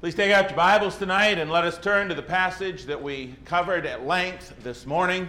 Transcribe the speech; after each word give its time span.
Please 0.00 0.14
take 0.14 0.32
out 0.32 0.48
your 0.48 0.56
Bibles 0.56 0.96
tonight 0.96 1.38
and 1.38 1.50
let 1.50 1.64
us 1.64 1.76
turn 1.76 2.08
to 2.08 2.14
the 2.14 2.22
passage 2.22 2.86
that 2.86 3.02
we 3.02 3.34
covered 3.44 3.84
at 3.84 4.06
length 4.06 4.54
this 4.62 4.86
morning, 4.86 5.28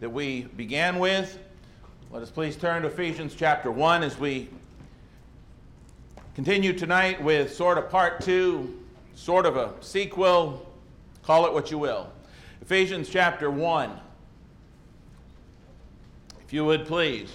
that 0.00 0.10
we 0.10 0.42
began 0.54 0.98
with. 0.98 1.38
Let 2.10 2.22
us 2.22 2.30
please 2.30 2.54
turn 2.54 2.82
to 2.82 2.88
Ephesians 2.88 3.34
chapter 3.34 3.70
1 3.70 4.02
as 4.02 4.18
we 4.18 4.50
continue 6.34 6.74
tonight 6.74 7.24
with 7.24 7.54
sort 7.54 7.78
of 7.78 7.88
part 7.88 8.20
two, 8.20 8.82
sort 9.14 9.46
of 9.46 9.56
a 9.56 9.72
sequel, 9.80 10.70
call 11.22 11.46
it 11.46 11.54
what 11.54 11.70
you 11.70 11.78
will. 11.78 12.12
Ephesians 12.60 13.08
chapter 13.08 13.50
1. 13.50 13.98
If 16.44 16.52
you 16.52 16.66
would 16.66 16.84
please. 16.84 17.32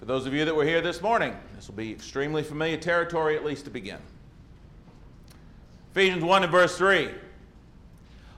For 0.00 0.06
those 0.06 0.26
of 0.26 0.34
you 0.34 0.44
that 0.44 0.56
were 0.56 0.64
here 0.64 0.80
this 0.80 1.00
morning, 1.00 1.36
this 1.58 1.66
will 1.66 1.74
be 1.74 1.90
extremely 1.90 2.44
familiar 2.44 2.76
territory, 2.76 3.34
at 3.34 3.44
least 3.44 3.64
to 3.64 3.70
begin. 3.70 3.98
Ephesians 5.90 6.22
1 6.22 6.44
and 6.44 6.52
verse 6.52 6.78
3. 6.78 7.10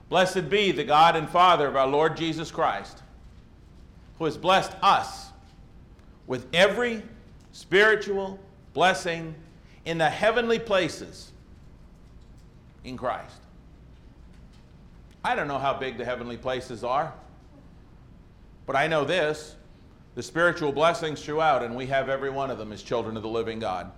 Blessed 0.09 0.48
be 0.48 0.73
the 0.73 0.84
God 0.84 1.16
and 1.16 1.28
Father 1.28 1.66
of 1.66 1.77
our 1.77 1.87
Lord 1.87 2.16
Jesus 2.16 2.51
Christ, 2.51 3.02
who 4.16 4.25
has 4.25 4.38
blessed 4.38 4.73
us 4.80 5.33
with 6.27 6.47
every 6.55 7.02
spiritual 7.52 8.38
blessing 8.73 9.34
in 9.84 9.98
the 9.98 10.09
heavenly 10.09 10.59
places 10.59 11.30
in 12.84 12.97
Christ. 12.97 13.37
I 15.23 15.34
don't 15.34 15.47
know 15.47 15.59
how 15.59 15.75
big 15.75 15.98
the 15.98 16.06
heavenly 16.06 16.39
places 16.39 16.83
are, 16.83 17.12
but 18.64 18.77
I 18.77 18.87
know 18.87 19.05
this 19.05 19.56
the 20.14 20.23
spiritual 20.23 20.73
blessings 20.73 21.23
throughout, 21.23 21.62
and 21.62 21.74
we 21.74 21.87
have 21.87 22.09
every 22.09 22.30
one 22.30 22.50
of 22.50 22.59
them 22.59 22.73
as 22.73 22.82
children 22.82 23.16
of 23.16 23.23
the 23.23 23.28
living 23.28 23.59
God. 23.59 23.91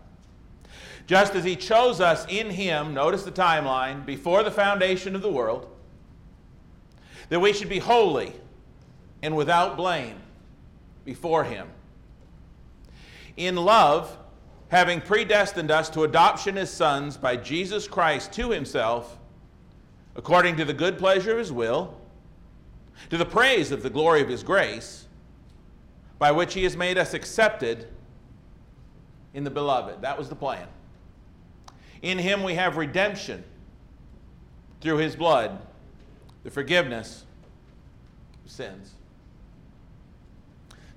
Just 1.06 1.34
as 1.34 1.44
He 1.44 1.56
chose 1.56 2.00
us 2.00 2.26
in 2.28 2.50
Him, 2.50 2.94
notice 2.94 3.22
the 3.22 3.32
timeline, 3.32 4.04
before 4.04 4.42
the 4.42 4.50
foundation 4.50 5.14
of 5.16 5.22
the 5.22 5.32
world, 5.32 5.68
that 7.28 7.40
we 7.40 7.52
should 7.52 7.68
be 7.68 7.78
holy 7.78 8.32
and 9.22 9.34
without 9.34 9.76
blame 9.76 10.16
before 11.04 11.44
Him. 11.44 11.68
In 13.36 13.56
love, 13.56 14.18
having 14.68 15.00
predestined 15.00 15.70
us 15.70 15.88
to 15.90 16.04
adoption 16.04 16.58
as 16.58 16.70
sons 16.70 17.16
by 17.16 17.36
Jesus 17.36 17.88
Christ 17.88 18.32
to 18.34 18.50
Himself, 18.50 19.18
according 20.14 20.56
to 20.56 20.64
the 20.64 20.74
good 20.74 20.98
pleasure 20.98 21.32
of 21.32 21.38
His 21.38 21.52
will, 21.52 21.98
to 23.08 23.16
the 23.16 23.24
praise 23.24 23.72
of 23.72 23.82
the 23.82 23.90
glory 23.90 24.20
of 24.20 24.28
His 24.28 24.42
grace 24.42 25.06
by 26.22 26.30
which 26.30 26.54
he 26.54 26.62
has 26.62 26.76
made 26.76 26.98
us 26.98 27.14
accepted 27.14 27.88
in 29.34 29.42
the 29.42 29.50
beloved. 29.50 30.02
That 30.02 30.16
was 30.16 30.28
the 30.28 30.36
plan. 30.36 30.68
In 32.00 32.16
him 32.16 32.44
we 32.44 32.54
have 32.54 32.76
redemption 32.76 33.42
through 34.80 34.98
his 34.98 35.16
blood, 35.16 35.58
the 36.44 36.50
forgiveness 36.52 37.24
of 38.44 38.52
sins. 38.52 38.92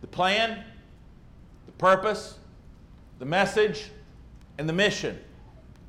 The 0.02 0.06
plan, 0.06 0.64
the 1.66 1.72
purpose, 1.72 2.38
the 3.18 3.26
message, 3.26 3.90
and 4.60 4.70
the 4.70 4.74
mission 4.74 5.20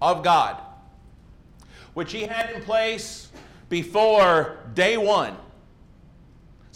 of 0.01 0.25
God, 0.25 0.63
which 1.93 2.11
he 2.11 2.23
had 2.23 2.49
in 2.53 2.63
place 2.63 3.29
before 3.69 4.61
day 4.73 4.97
one 4.97 5.37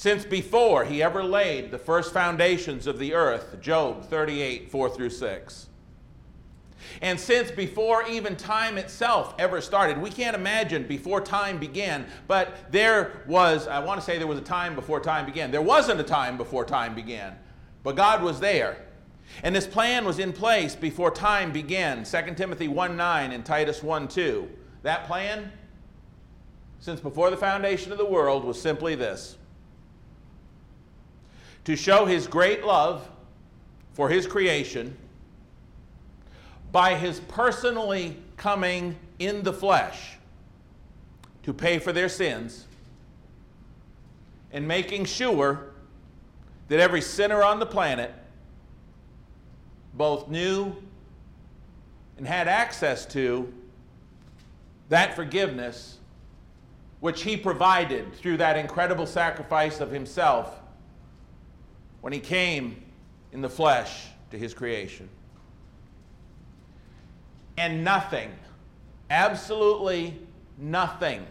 since 0.00 0.24
before 0.24 0.82
he 0.86 1.02
ever 1.02 1.22
laid 1.22 1.70
the 1.70 1.76
first 1.76 2.14
foundations 2.14 2.86
of 2.86 2.98
the 2.98 3.12
earth, 3.12 3.60
Job 3.60 4.02
38, 4.06 4.70
4 4.70 4.88
through 4.88 5.10
6. 5.10 5.66
And 7.02 7.20
since 7.20 7.50
before 7.50 8.08
even 8.08 8.34
time 8.34 8.78
itself 8.78 9.34
ever 9.38 9.60
started, 9.60 9.98
we 9.98 10.08
can't 10.08 10.34
imagine 10.34 10.84
before 10.84 11.20
time 11.20 11.58
began, 11.58 12.06
but 12.26 12.72
there 12.72 13.22
was, 13.26 13.68
I 13.68 13.80
want 13.80 14.00
to 14.00 14.06
say 14.06 14.16
there 14.16 14.26
was 14.26 14.38
a 14.38 14.42
time 14.42 14.74
before 14.74 15.00
time 15.00 15.26
began. 15.26 15.50
There 15.50 15.60
wasn't 15.60 16.00
a 16.00 16.04
time 16.04 16.38
before 16.38 16.64
time 16.64 16.94
began, 16.94 17.36
but 17.82 17.94
God 17.94 18.22
was 18.22 18.40
there. 18.40 18.78
And 19.42 19.54
this 19.54 19.66
plan 19.66 20.06
was 20.06 20.18
in 20.18 20.32
place 20.32 20.74
before 20.74 21.10
time 21.10 21.52
began. 21.52 22.04
2 22.04 22.34
Timothy 22.36 22.68
1 22.68 22.96
9 22.96 23.32
and 23.32 23.44
Titus 23.44 23.82
1 23.82 24.08
2. 24.08 24.48
That 24.82 25.04
plan, 25.06 25.52
since 26.78 27.00
before 27.00 27.28
the 27.28 27.36
foundation 27.36 27.92
of 27.92 27.98
the 27.98 28.06
world, 28.06 28.46
was 28.46 28.58
simply 28.58 28.94
this 28.94 29.36
to 31.64 31.76
show 31.76 32.06
his 32.06 32.26
great 32.26 32.64
love 32.64 33.08
for 33.92 34.08
his 34.08 34.26
creation 34.26 34.96
by 36.72 36.94
his 36.94 37.20
personally 37.20 38.16
coming 38.36 38.96
in 39.18 39.42
the 39.42 39.52
flesh 39.52 40.16
to 41.42 41.52
pay 41.52 41.78
for 41.78 41.92
their 41.92 42.08
sins 42.08 42.66
and 44.52 44.66
making 44.66 45.04
sure 45.04 45.72
that 46.68 46.80
every 46.80 47.00
sinner 47.00 47.42
on 47.42 47.58
the 47.58 47.66
planet 47.66 48.12
both 49.94 50.28
knew 50.28 50.74
and 52.16 52.26
had 52.26 52.48
access 52.48 53.04
to 53.06 53.52
that 54.88 55.14
forgiveness 55.14 55.98
which 57.00 57.22
he 57.22 57.36
provided 57.36 58.14
through 58.14 58.36
that 58.36 58.56
incredible 58.56 59.06
sacrifice 59.06 59.80
of 59.80 59.90
himself 59.90 60.59
when 62.00 62.12
he 62.12 62.20
came 62.20 62.82
in 63.32 63.40
the 63.40 63.48
flesh 63.48 64.06
to 64.30 64.38
his 64.38 64.54
creation. 64.54 65.08
And 67.56 67.84
nothing, 67.84 68.30
absolutely 69.10 70.18
nothing 70.58 71.26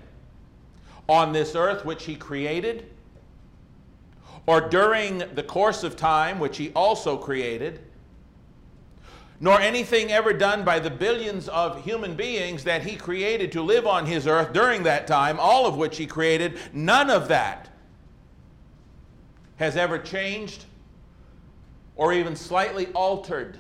on 1.08 1.34
this 1.34 1.56
earth 1.56 1.86
which 1.86 2.06
he 2.06 2.16
created, 2.16 2.86
or 4.46 4.62
during 4.62 5.24
the 5.34 5.44
course 5.44 5.84
of 5.84 5.96
time 5.96 6.40
which 6.40 6.58
he 6.58 6.72
also 6.72 7.18
created, 7.18 7.80
nor 9.40 9.60
anything 9.60 10.12
ever 10.12 10.34
done 10.34 10.64
by 10.64 10.80
the 10.80 10.90
billions 10.90 11.48
of 11.50 11.84
human 11.84 12.14
beings 12.16 12.64
that 12.64 12.84
he 12.84 12.96
created 12.96 13.52
to 13.54 13.62
live 13.62 13.88
on 13.88 14.06
his 14.06 14.28
earth 14.28 14.54
during 14.54 14.84
that 14.84 15.08
time, 15.08 15.40
all 15.40 15.66
of 15.66 15.78
which 15.78 15.98
he 15.98 16.06
created, 16.06 16.60
none 16.74 17.10
of 17.10 17.28
that 17.30 17.69
has 19.60 19.76
ever 19.76 20.00
changed 20.00 20.66
or 21.98 22.14
even 22.14 22.36
slightly 22.36 22.88
altered 22.88 23.58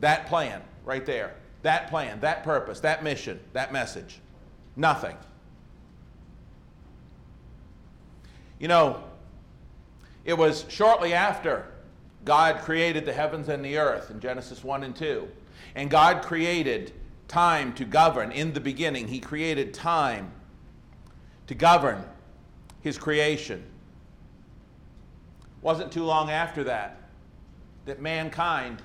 that 0.00 0.26
plan 0.26 0.60
right 0.84 1.06
there. 1.06 1.34
That 1.62 1.88
plan, 1.88 2.18
that 2.20 2.42
purpose, 2.42 2.80
that 2.80 3.04
mission, 3.04 3.38
that 3.52 3.72
message. 3.72 4.18
Nothing. 4.74 5.16
You 8.58 8.66
know, 8.66 9.04
it 10.24 10.34
was 10.34 10.64
shortly 10.68 11.14
after 11.14 11.66
God 12.24 12.60
created 12.62 13.04
the 13.04 13.12
heavens 13.12 13.48
and 13.48 13.64
the 13.64 13.78
earth 13.78 14.10
in 14.10 14.18
Genesis 14.18 14.64
1 14.64 14.82
and 14.82 14.96
2. 14.96 15.28
And 15.76 15.88
God 15.90 16.22
created 16.22 16.92
time 17.28 17.72
to 17.74 17.84
govern. 17.84 18.32
In 18.32 18.52
the 18.52 18.60
beginning, 18.60 19.06
He 19.06 19.20
created 19.20 19.72
time 19.72 20.32
to 21.46 21.54
govern 21.54 22.04
His 22.80 22.98
creation. 22.98 23.62
Wasn't 25.62 25.92
too 25.92 26.04
long 26.04 26.30
after 26.30 26.64
that 26.64 26.98
that 27.84 28.00
mankind 28.00 28.80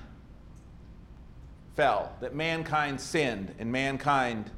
fell, 1.76 2.12
that 2.20 2.34
mankind 2.34 3.00
sinned, 3.00 3.54
and 3.58 3.70
mankind 3.70 4.50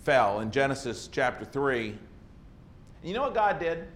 fell 0.00 0.40
in 0.40 0.50
Genesis 0.50 1.08
chapter 1.10 1.44
3. 1.44 1.90
And 1.90 1.98
you 3.04 3.14
know 3.14 3.22
what 3.22 3.34
God 3.34 3.60
did? 3.60 3.86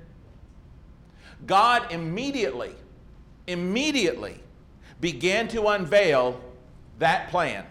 God 1.46 1.90
immediately, 1.90 2.74
immediately 3.46 4.40
began 5.00 5.48
to 5.48 5.66
unveil 5.68 6.40
that 6.98 7.28
plan, 7.30 7.64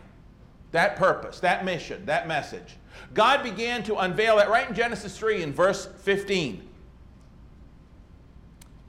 that 0.71 0.97
purpose, 0.97 1.39
that 1.39 1.63
mission, 1.63 2.05
that 2.05 2.27
message. 2.27 2.75
God 3.13 3.43
began 3.43 3.83
to 3.83 3.97
unveil 3.97 4.37
that 4.37 4.49
right 4.49 4.67
in 4.67 4.75
Genesis 4.75 5.17
3 5.17 5.43
in 5.43 5.53
verse 5.53 5.85
15 5.85 6.66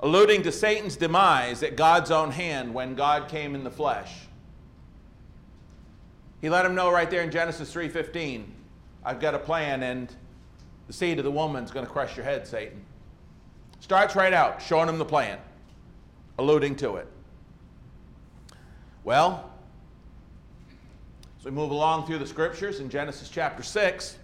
alluding 0.00 0.42
to 0.42 0.52
Satan's 0.52 0.96
demise 0.96 1.62
at 1.62 1.76
God's 1.76 2.10
own 2.10 2.30
hand 2.30 2.72
when 2.72 2.94
God 2.94 3.28
came 3.28 3.54
in 3.54 3.64
the 3.64 3.70
flesh. 3.70 4.12
He 6.40 6.48
let 6.48 6.64
him 6.64 6.74
know 6.74 6.90
right 6.90 7.10
there 7.10 7.22
in 7.22 7.30
Genesis 7.30 7.72
3:15, 7.72 8.44
I've 9.04 9.20
got 9.20 9.34
a 9.34 9.38
plan 9.38 9.82
and 9.82 10.14
the 10.86 10.92
seed 10.92 11.18
of 11.18 11.24
the 11.24 11.30
woman's 11.30 11.70
going 11.70 11.84
to 11.84 11.90
crush 11.92 12.16
your 12.16 12.24
head, 12.24 12.46
Satan. 12.46 12.84
Starts 13.80 14.14
right 14.16 14.32
out 14.32 14.62
showing 14.62 14.88
him 14.88 14.98
the 14.98 15.04
plan, 15.04 15.38
alluding 16.38 16.76
to 16.76 16.96
it. 16.96 17.08
Well, 19.04 19.50
as 21.38 21.44
we 21.44 21.50
move 21.50 21.70
along 21.70 22.06
through 22.06 22.18
the 22.18 22.26
scriptures 22.26 22.80
in 22.80 22.88
Genesis 22.88 23.28
chapter 23.28 23.62
6, 23.62 24.18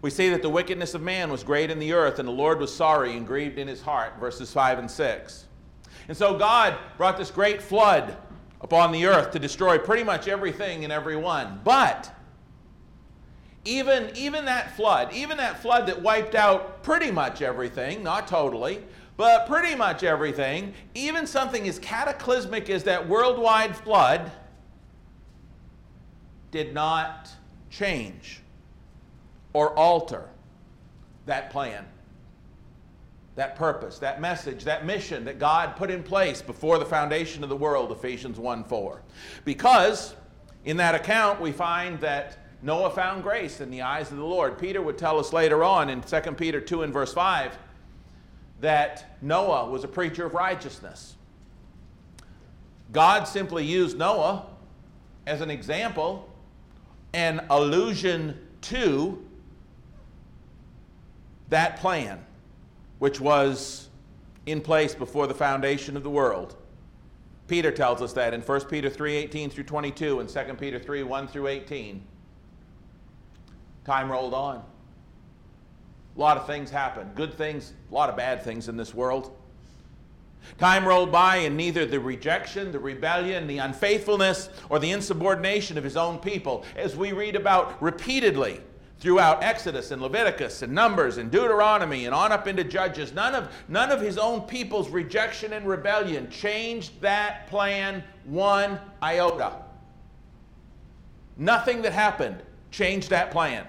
we 0.00 0.10
see 0.10 0.28
that 0.30 0.42
the 0.42 0.48
wickedness 0.48 0.94
of 0.94 1.02
man 1.02 1.30
was 1.30 1.42
great 1.42 1.70
in 1.70 1.78
the 1.78 1.92
earth, 1.92 2.18
and 2.18 2.28
the 2.28 2.32
Lord 2.32 2.60
was 2.60 2.74
sorry 2.74 3.16
and 3.16 3.26
grieved 3.26 3.58
in 3.58 3.66
his 3.66 3.82
heart, 3.82 4.18
verses 4.20 4.52
5 4.52 4.78
and 4.78 4.90
6. 4.90 5.46
And 6.06 6.16
so 6.16 6.38
God 6.38 6.76
brought 6.96 7.16
this 7.16 7.30
great 7.30 7.60
flood 7.60 8.16
upon 8.60 8.92
the 8.92 9.06
earth 9.06 9.32
to 9.32 9.38
destroy 9.38 9.78
pretty 9.78 10.04
much 10.04 10.28
everything 10.28 10.84
and 10.84 10.92
everyone. 10.92 11.60
But 11.64 12.14
even, 13.64 14.10
even 14.16 14.44
that 14.44 14.76
flood, 14.76 15.12
even 15.12 15.36
that 15.38 15.60
flood 15.60 15.86
that 15.88 16.00
wiped 16.00 16.34
out 16.34 16.82
pretty 16.82 17.10
much 17.10 17.42
everything, 17.42 18.02
not 18.02 18.28
totally, 18.28 18.82
but 19.16 19.48
pretty 19.48 19.74
much 19.74 20.04
everything, 20.04 20.72
even 20.94 21.26
something 21.26 21.68
as 21.68 21.78
cataclysmic 21.80 22.70
as 22.70 22.84
that 22.84 23.08
worldwide 23.08 23.76
flood, 23.76 24.30
did 26.52 26.72
not 26.72 27.28
change 27.68 28.42
or 29.52 29.76
alter 29.78 30.28
that 31.26 31.50
plan, 31.50 31.84
that 33.36 33.56
purpose, 33.56 33.98
that 33.98 34.20
message, 34.20 34.64
that 34.64 34.84
mission 34.84 35.24
that 35.24 35.38
God 35.38 35.76
put 35.76 35.90
in 35.90 36.02
place 36.02 36.42
before 36.42 36.78
the 36.78 36.84
foundation 36.84 37.42
of 37.42 37.48
the 37.48 37.56
world, 37.56 37.92
Ephesians 37.92 38.38
1 38.38 38.64
4. 38.64 39.02
Because 39.44 40.14
in 40.64 40.76
that 40.78 40.94
account, 40.94 41.40
we 41.40 41.52
find 41.52 42.00
that 42.00 42.38
Noah 42.62 42.90
found 42.90 43.22
grace 43.22 43.60
in 43.60 43.70
the 43.70 43.82
eyes 43.82 44.10
of 44.10 44.16
the 44.16 44.24
Lord. 44.24 44.58
Peter 44.58 44.82
would 44.82 44.98
tell 44.98 45.18
us 45.18 45.32
later 45.32 45.62
on 45.62 45.88
in 45.88 46.00
2 46.00 46.20
Peter 46.32 46.60
2 46.60 46.82
and 46.82 46.92
verse 46.92 47.12
5 47.12 47.56
that 48.60 49.16
Noah 49.22 49.70
was 49.70 49.84
a 49.84 49.88
preacher 49.88 50.26
of 50.26 50.34
righteousness. 50.34 51.14
God 52.90 53.24
simply 53.24 53.64
used 53.64 53.96
Noah 53.96 54.46
as 55.26 55.40
an 55.40 55.50
example, 55.50 56.28
an 57.12 57.44
allusion 57.50 58.38
to 58.62 59.24
that 61.50 61.78
plan, 61.78 62.24
which 62.98 63.20
was 63.20 63.88
in 64.46 64.60
place 64.60 64.94
before 64.94 65.26
the 65.26 65.34
foundation 65.34 65.96
of 65.96 66.02
the 66.02 66.10
world. 66.10 66.56
Peter 67.46 67.70
tells 67.70 68.02
us 68.02 68.12
that 68.12 68.34
in 68.34 68.42
1 68.42 68.60
Peter 68.66 68.90
3 68.90 69.16
18 69.16 69.50
through 69.50 69.64
22 69.64 70.20
and 70.20 70.28
2 70.28 70.40
Peter 70.58 70.78
3 70.78 71.02
1 71.02 71.28
through 71.28 71.46
18. 71.46 72.02
Time 73.84 74.12
rolled 74.12 74.34
on. 74.34 74.56
A 74.56 76.20
lot 76.20 76.36
of 76.36 76.46
things 76.46 76.70
happened. 76.70 77.14
Good 77.14 77.32
things, 77.34 77.72
a 77.90 77.94
lot 77.94 78.10
of 78.10 78.16
bad 78.16 78.42
things 78.42 78.68
in 78.68 78.76
this 78.76 78.92
world. 78.92 79.34
Time 80.58 80.86
rolled 80.86 81.12
by, 81.12 81.36
and 81.36 81.56
neither 81.56 81.86
the 81.86 82.00
rejection, 82.00 82.72
the 82.72 82.78
rebellion, 82.78 83.46
the 83.46 83.58
unfaithfulness, 83.58 84.50
or 84.68 84.78
the 84.78 84.90
insubordination 84.90 85.78
of 85.78 85.84
his 85.84 85.96
own 85.96 86.18
people, 86.18 86.64
as 86.76 86.96
we 86.96 87.12
read 87.12 87.36
about 87.36 87.80
repeatedly 87.82 88.60
throughout 89.00 89.42
Exodus 89.44 89.90
and 89.90 90.02
Leviticus 90.02 90.62
and 90.62 90.72
Numbers 90.72 91.18
and 91.18 91.30
Deuteronomy 91.30 92.06
and 92.06 92.14
on 92.14 92.32
up 92.32 92.48
into 92.48 92.64
Judges, 92.64 93.12
none 93.12 93.34
of, 93.34 93.52
none 93.68 93.90
of 93.90 94.00
his 94.00 94.18
own 94.18 94.42
people's 94.42 94.88
rejection 94.88 95.52
and 95.52 95.66
rebellion 95.66 96.28
changed 96.30 97.00
that 97.00 97.46
plan 97.48 98.02
one 98.24 98.78
iota. 99.02 99.52
Nothing 101.36 101.82
that 101.82 101.92
happened 101.92 102.42
changed 102.70 103.10
that 103.10 103.30
plan. 103.30 103.64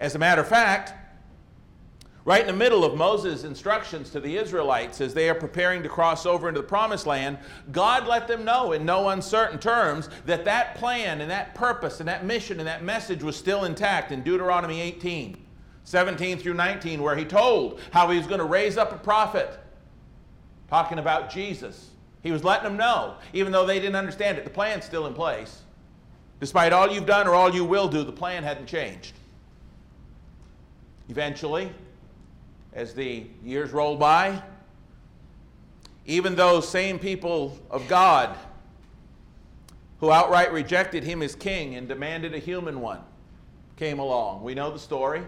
As 0.00 0.14
a 0.14 0.18
matter 0.18 0.42
of 0.42 0.48
fact, 0.48 0.92
right 2.24 2.40
in 2.40 2.46
the 2.46 2.52
middle 2.52 2.84
of 2.84 2.96
Moses' 2.96 3.44
instructions 3.44 4.10
to 4.10 4.20
the 4.20 4.36
Israelites 4.36 5.00
as 5.00 5.14
they 5.14 5.30
are 5.30 5.34
preparing 5.34 5.82
to 5.82 5.88
cross 5.88 6.26
over 6.26 6.48
into 6.48 6.60
the 6.60 6.66
promised 6.66 7.06
land, 7.06 7.38
God 7.72 8.06
let 8.06 8.28
them 8.28 8.44
know 8.44 8.72
in 8.72 8.84
no 8.84 9.08
uncertain 9.08 9.58
terms 9.58 10.10
that 10.26 10.44
that 10.44 10.74
plan 10.74 11.20
and 11.20 11.30
that 11.30 11.54
purpose 11.54 12.00
and 12.00 12.08
that 12.08 12.24
mission 12.24 12.58
and 12.58 12.68
that 12.68 12.84
message 12.84 13.22
was 13.22 13.36
still 13.36 13.64
intact 13.64 14.12
in 14.12 14.22
Deuteronomy 14.22 14.80
18, 14.80 15.42
17 15.84 16.38
through 16.38 16.54
19, 16.54 17.02
where 17.02 17.16
he 17.16 17.24
told 17.24 17.80
how 17.92 18.10
he 18.10 18.18
was 18.18 18.26
going 18.26 18.40
to 18.40 18.44
raise 18.44 18.76
up 18.76 18.92
a 18.92 18.98
prophet, 18.98 19.58
talking 20.68 20.98
about 20.98 21.30
Jesus. 21.30 21.90
He 22.22 22.32
was 22.32 22.44
letting 22.44 22.64
them 22.64 22.76
know, 22.76 23.14
even 23.32 23.52
though 23.52 23.64
they 23.64 23.78
didn't 23.80 23.96
understand 23.96 24.36
it, 24.38 24.44
the 24.44 24.50
plan's 24.50 24.84
still 24.84 25.06
in 25.06 25.14
place. 25.14 25.62
Despite 26.40 26.72
all 26.72 26.90
you've 26.90 27.06
done 27.06 27.26
or 27.26 27.34
all 27.34 27.54
you 27.54 27.64
will 27.64 27.88
do, 27.88 28.04
the 28.04 28.12
plan 28.12 28.42
hadn't 28.42 28.66
changed. 28.66 29.14
Eventually, 31.08 31.72
as 32.72 32.94
the 32.94 33.26
years 33.44 33.70
rolled 33.72 33.98
by, 33.98 34.42
even 36.06 36.34
those 36.34 36.68
same 36.68 36.98
people 36.98 37.58
of 37.70 37.86
God 37.88 38.36
who 40.00 40.10
outright 40.10 40.52
rejected 40.52 41.04
him 41.04 41.22
as 41.22 41.34
king 41.34 41.74
and 41.74 41.88
demanded 41.88 42.34
a 42.34 42.38
human 42.38 42.80
one 42.80 43.00
came 43.76 43.98
along. 43.98 44.42
We 44.42 44.54
know 44.54 44.70
the 44.70 44.78
story. 44.78 45.22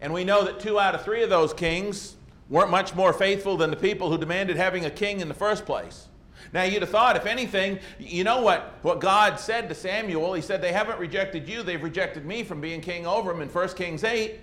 And 0.00 0.12
we 0.12 0.24
know 0.24 0.44
that 0.44 0.60
two 0.60 0.78
out 0.78 0.94
of 0.94 1.02
three 1.02 1.22
of 1.22 1.30
those 1.30 1.54
kings 1.54 2.16
weren't 2.48 2.70
much 2.70 2.94
more 2.94 3.12
faithful 3.12 3.56
than 3.56 3.70
the 3.70 3.76
people 3.76 4.10
who 4.10 4.18
demanded 4.18 4.56
having 4.56 4.84
a 4.84 4.90
king 4.90 5.20
in 5.20 5.28
the 5.28 5.34
first 5.34 5.64
place. 5.64 6.08
Now, 6.52 6.62
you'd 6.62 6.82
have 6.82 6.90
thought, 6.90 7.16
if 7.16 7.26
anything, 7.26 7.80
you 7.98 8.22
know 8.22 8.40
what, 8.40 8.78
what 8.82 9.00
God 9.00 9.40
said 9.40 9.68
to 9.68 9.74
Samuel? 9.74 10.34
He 10.34 10.42
said, 10.42 10.62
They 10.62 10.72
haven't 10.72 10.98
rejected 10.98 11.48
you, 11.48 11.62
they've 11.62 11.82
rejected 11.82 12.24
me 12.24 12.44
from 12.44 12.60
being 12.60 12.80
king 12.80 13.06
over 13.06 13.32
them 13.32 13.42
in 13.42 13.48
1 13.48 13.68
Kings 13.70 14.04
8. 14.04 14.38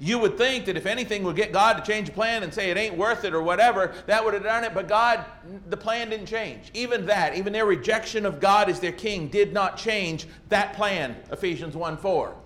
You 0.00 0.18
would 0.18 0.36
think 0.38 0.66
that 0.66 0.76
if 0.76 0.86
anything 0.86 1.22
would 1.24 1.36
get 1.36 1.52
God 1.52 1.74
to 1.74 1.82
change 1.82 2.08
a 2.08 2.12
plan 2.12 2.42
and 2.42 2.52
say 2.52 2.70
it 2.70 2.76
ain't 2.76 2.96
worth 2.96 3.24
it 3.24 3.34
or 3.34 3.42
whatever, 3.42 3.94
that 4.06 4.24
would 4.24 4.34
have 4.34 4.42
done 4.42 4.64
it. 4.64 4.74
But 4.74 4.88
God, 4.88 5.24
the 5.68 5.76
plan 5.76 6.10
didn't 6.10 6.26
change. 6.26 6.70
Even 6.74 7.06
that, 7.06 7.34
even 7.36 7.52
their 7.52 7.66
rejection 7.66 8.26
of 8.26 8.40
God 8.40 8.68
as 8.68 8.80
their 8.80 8.92
king 8.92 9.28
did 9.28 9.52
not 9.52 9.76
change 9.76 10.26
that 10.48 10.74
plan, 10.74 11.16
Ephesians 11.30 11.76
1 11.76 11.96
4, 11.96 12.36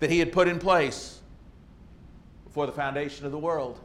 that 0.00 0.10
He 0.10 0.18
had 0.18 0.32
put 0.32 0.48
in 0.48 0.58
place 0.58 1.20
before 2.44 2.66
the 2.66 2.72
foundation 2.72 3.26
of 3.26 3.32
the 3.32 3.38
world. 3.38 3.78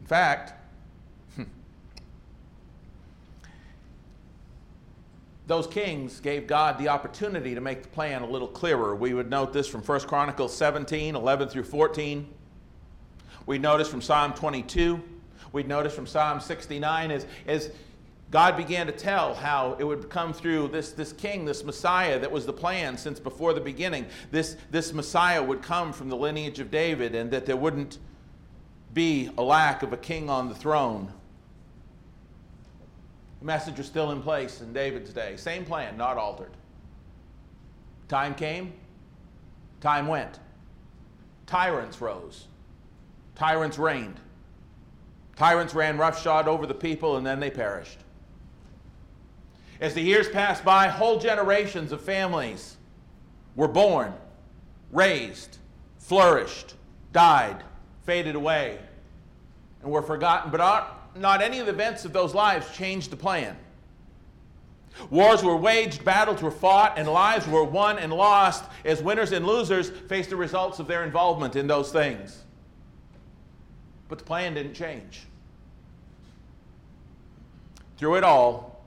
In 0.00 0.06
fact, 0.06 0.57
those 5.48 5.66
kings 5.66 6.20
gave 6.20 6.46
God 6.46 6.78
the 6.78 6.88
opportunity 6.88 7.54
to 7.54 7.60
make 7.60 7.82
the 7.82 7.88
plan 7.88 8.20
a 8.20 8.26
little 8.26 8.46
clearer. 8.46 8.94
We 8.94 9.14
would 9.14 9.30
note 9.30 9.54
this 9.54 9.66
from 9.66 9.82
1 9.82 10.00
Chronicles 10.00 10.54
17, 10.54 11.16
11 11.16 11.48
through 11.48 11.64
14. 11.64 12.28
We'd 13.46 13.62
notice 13.62 13.88
from 13.88 14.02
Psalm 14.02 14.34
22. 14.34 15.02
We'd 15.52 15.66
notice 15.66 15.94
from 15.94 16.06
Psalm 16.06 16.38
69 16.38 17.10
as, 17.10 17.26
as 17.46 17.70
God 18.30 18.58
began 18.58 18.86
to 18.88 18.92
tell 18.92 19.34
how 19.34 19.74
it 19.78 19.84
would 19.84 20.10
come 20.10 20.34
through 20.34 20.68
this, 20.68 20.92
this 20.92 21.14
king, 21.14 21.46
this 21.46 21.64
Messiah 21.64 22.18
that 22.18 22.30
was 22.30 22.44
the 22.44 22.52
plan 22.52 22.98
since 22.98 23.18
before 23.18 23.54
the 23.54 23.60
beginning. 23.60 24.04
This, 24.30 24.58
this 24.70 24.92
Messiah 24.92 25.42
would 25.42 25.62
come 25.62 25.94
from 25.94 26.10
the 26.10 26.16
lineage 26.16 26.60
of 26.60 26.70
David 26.70 27.14
and 27.14 27.30
that 27.30 27.46
there 27.46 27.56
wouldn't 27.56 27.96
be 28.92 29.30
a 29.38 29.42
lack 29.42 29.82
of 29.82 29.94
a 29.94 29.96
king 29.96 30.28
on 30.28 30.50
the 30.50 30.54
throne. 30.54 31.10
The 33.40 33.44
message 33.44 33.78
was 33.78 33.86
still 33.86 34.10
in 34.10 34.22
place 34.22 34.60
in 34.60 34.72
David's 34.72 35.12
day. 35.12 35.36
Same 35.36 35.64
plan, 35.64 35.96
not 35.96 36.16
altered. 36.16 36.50
Time 38.08 38.34
came, 38.34 38.72
time 39.80 40.06
went. 40.06 40.38
Tyrants 41.46 42.00
rose, 42.00 42.46
tyrants 43.34 43.78
reigned. 43.78 44.20
Tyrants 45.36 45.72
ran 45.72 45.98
roughshod 45.98 46.48
over 46.48 46.66
the 46.66 46.74
people 46.74 47.16
and 47.16 47.24
then 47.24 47.38
they 47.38 47.50
perished. 47.50 47.98
As 49.80 49.94
the 49.94 50.00
years 50.00 50.28
passed 50.28 50.64
by, 50.64 50.88
whole 50.88 51.20
generations 51.20 51.92
of 51.92 52.00
families 52.00 52.76
were 53.54 53.68
born, 53.68 54.12
raised, 54.90 55.58
flourished, 55.98 56.74
died, 57.12 57.62
faded 58.04 58.34
away, 58.34 58.78
and 59.82 59.92
were 59.92 60.02
forgotten. 60.02 60.50
But 60.50 60.60
not 61.16 61.42
any 61.42 61.58
of 61.58 61.66
the 61.66 61.72
events 61.72 62.04
of 62.04 62.12
those 62.12 62.34
lives 62.34 62.70
changed 62.74 63.10
the 63.10 63.16
plan. 63.16 63.56
Wars 65.10 65.44
were 65.44 65.56
waged, 65.56 66.04
battles 66.04 66.42
were 66.42 66.50
fought, 66.50 66.98
and 66.98 67.06
lives 67.06 67.46
were 67.46 67.62
won 67.62 67.98
and 67.98 68.12
lost 68.12 68.64
as 68.84 69.02
winners 69.02 69.32
and 69.32 69.46
losers 69.46 69.90
faced 69.90 70.30
the 70.30 70.36
results 70.36 70.80
of 70.80 70.88
their 70.88 71.04
involvement 71.04 71.54
in 71.54 71.66
those 71.66 71.92
things. 71.92 72.42
But 74.08 74.18
the 74.18 74.24
plan 74.24 74.54
didn't 74.54 74.74
change. 74.74 75.22
Through 77.96 78.16
it 78.16 78.24
all, 78.24 78.84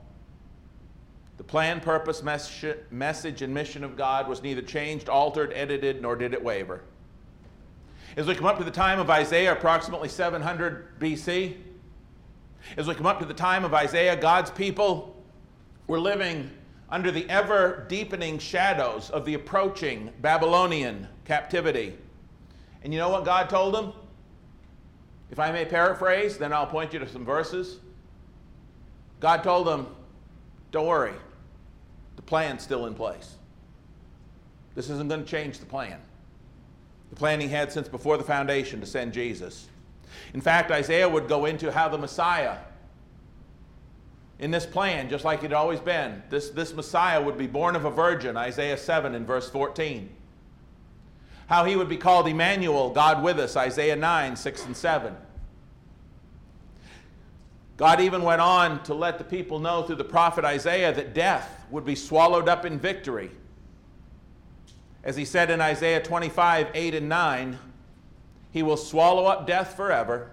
the 1.37 1.43
plan, 1.43 1.79
purpose, 1.79 2.21
message, 2.23 3.41
and 3.41 3.53
mission 3.53 3.83
of 3.83 3.95
God 3.95 4.27
was 4.27 4.43
neither 4.43 4.61
changed, 4.61 5.09
altered, 5.09 5.51
edited, 5.53 6.01
nor 6.01 6.15
did 6.15 6.33
it 6.33 6.43
waver. 6.43 6.81
As 8.17 8.27
we 8.27 8.35
come 8.35 8.45
up 8.45 8.57
to 8.57 8.63
the 8.63 8.71
time 8.71 8.99
of 8.99 9.09
Isaiah, 9.09 9.53
approximately 9.53 10.09
700 10.09 10.99
BC, 10.99 11.55
as 12.77 12.87
we 12.87 12.95
come 12.95 13.05
up 13.05 13.19
to 13.19 13.25
the 13.25 13.33
time 13.33 13.65
of 13.65 13.73
Isaiah, 13.73 14.15
God's 14.15 14.51
people 14.51 15.21
were 15.87 15.99
living 15.99 16.49
under 16.89 17.11
the 17.11 17.27
ever 17.29 17.85
deepening 17.87 18.37
shadows 18.37 19.09
of 19.09 19.25
the 19.25 19.33
approaching 19.33 20.11
Babylonian 20.21 21.07
captivity. 21.25 21.97
And 22.83 22.93
you 22.93 22.99
know 22.99 23.09
what 23.09 23.25
God 23.25 23.49
told 23.49 23.73
them? 23.73 23.93
If 25.31 25.39
I 25.39 25.51
may 25.51 25.63
paraphrase, 25.63 26.37
then 26.37 26.51
I'll 26.51 26.67
point 26.67 26.91
you 26.91 26.99
to 26.99 27.07
some 27.07 27.23
verses. 27.23 27.79
God 29.21 29.43
told 29.43 29.67
them, 29.67 29.87
Don't 30.71 30.87
worry, 30.87 31.13
the 32.17 32.21
plan's 32.21 32.63
still 32.63 32.87
in 32.87 32.93
place. 32.93 33.35
This 34.75 34.89
isn't 34.89 35.07
going 35.07 35.23
to 35.23 35.29
change 35.29 35.59
the 35.59 35.65
plan. 35.65 35.99
The 37.09 37.15
plan 37.15 37.39
he 37.39 37.47
had 37.47 37.71
since 37.71 37.87
before 37.87 38.17
the 38.17 38.23
foundation 38.23 38.79
to 38.81 38.85
send 38.85 39.13
Jesus. 39.13 39.67
In 40.33 40.41
fact, 40.41 40.71
Isaiah 40.71 41.07
would 41.07 41.27
go 41.27 41.45
into 41.45 41.71
how 41.71 41.89
the 41.89 41.97
Messiah, 41.97 42.57
in 44.39 44.51
this 44.51 44.65
plan, 44.65 45.09
just 45.09 45.23
like 45.23 45.39
it 45.39 45.43
had 45.43 45.53
always 45.53 45.79
been, 45.79 46.23
this, 46.29 46.49
this 46.49 46.73
Messiah 46.73 47.21
would 47.21 47.37
be 47.37 47.47
born 47.47 47.75
of 47.75 47.85
a 47.85 47.91
virgin, 47.91 48.35
Isaiah 48.35 48.77
7 48.77 49.13
in 49.13 49.25
verse 49.25 49.49
14. 49.49 50.09
How 51.47 51.65
he 51.65 51.75
would 51.75 51.89
be 51.89 51.97
called 51.97 52.27
Emmanuel, 52.27 52.89
God 52.89 53.23
with 53.23 53.39
us, 53.39 53.55
Isaiah 53.55 53.95
9, 53.95 54.35
6 54.35 54.65
and 54.65 54.75
7. 54.75 55.15
God 57.77 57.99
even 57.99 58.21
went 58.21 58.41
on 58.41 58.83
to 58.83 58.93
let 58.93 59.17
the 59.17 59.23
people 59.23 59.59
know 59.59 59.83
through 59.83 59.95
the 59.95 60.03
prophet 60.03 60.45
Isaiah 60.45 60.93
that 60.93 61.13
death 61.13 61.65
would 61.71 61.85
be 61.85 61.95
swallowed 61.95 62.47
up 62.47 62.63
in 62.65 62.79
victory. 62.79 63.31
As 65.03 65.15
he 65.15 65.25
said 65.25 65.49
in 65.49 65.61
Isaiah 65.61 66.01
25, 66.01 66.67
8 66.73 66.95
and 66.95 67.09
9, 67.09 67.59
he 68.51 68.63
will 68.63 68.77
swallow 68.77 69.25
up 69.25 69.47
death 69.47 69.75
forever, 69.75 70.31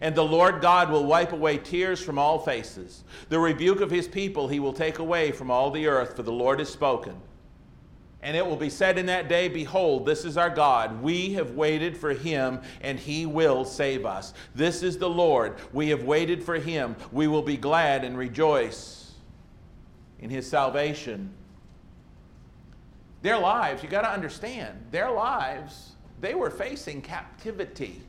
and 0.00 0.14
the 0.14 0.24
Lord 0.24 0.60
God 0.60 0.90
will 0.90 1.04
wipe 1.04 1.32
away 1.32 1.58
tears 1.58 2.00
from 2.00 2.18
all 2.18 2.38
faces. 2.38 3.04
The 3.28 3.40
rebuke 3.40 3.80
of 3.80 3.90
his 3.90 4.06
people 4.06 4.48
he 4.48 4.60
will 4.60 4.72
take 4.72 4.98
away 4.98 5.32
from 5.32 5.50
all 5.50 5.70
the 5.70 5.86
earth, 5.86 6.14
for 6.14 6.22
the 6.22 6.32
Lord 6.32 6.60
has 6.60 6.68
spoken. 6.68 7.20
And 8.20 8.36
it 8.36 8.44
will 8.44 8.56
be 8.56 8.70
said 8.70 8.98
in 8.98 9.06
that 9.06 9.28
day, 9.28 9.48
Behold, 9.48 10.04
this 10.04 10.24
is 10.24 10.36
our 10.36 10.50
God. 10.50 11.02
We 11.02 11.34
have 11.34 11.52
waited 11.52 11.96
for 11.96 12.12
him, 12.12 12.60
and 12.80 12.98
he 12.98 13.26
will 13.26 13.64
save 13.64 14.04
us. 14.04 14.34
This 14.54 14.82
is 14.82 14.98
the 14.98 15.08
Lord. 15.08 15.56
We 15.72 15.88
have 15.90 16.02
waited 16.02 16.42
for 16.42 16.56
him. 16.56 16.96
We 17.12 17.28
will 17.28 17.42
be 17.42 17.56
glad 17.56 18.04
and 18.04 18.18
rejoice 18.18 19.12
in 20.18 20.30
his 20.30 20.48
salvation. 20.48 21.32
Their 23.22 23.38
lives, 23.38 23.82
you 23.82 23.88
got 23.88 24.02
to 24.02 24.10
understand, 24.10 24.86
their 24.90 25.10
lives, 25.10 25.92
they 26.20 26.34
were 26.34 26.50
facing 26.50 27.00
captivity. 27.02 28.02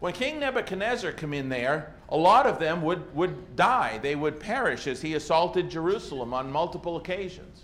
When 0.00 0.12
King 0.12 0.40
Nebuchadnezzar 0.40 1.12
came 1.12 1.32
in 1.32 1.48
there, 1.48 1.94
a 2.08 2.16
lot 2.16 2.46
of 2.46 2.58
them 2.58 2.82
would, 2.82 3.14
would 3.14 3.54
die. 3.54 3.98
They 3.98 4.16
would 4.16 4.40
perish 4.40 4.88
as 4.88 5.00
he 5.00 5.14
assaulted 5.14 5.70
Jerusalem 5.70 6.34
on 6.34 6.50
multiple 6.50 6.96
occasions. 6.96 7.62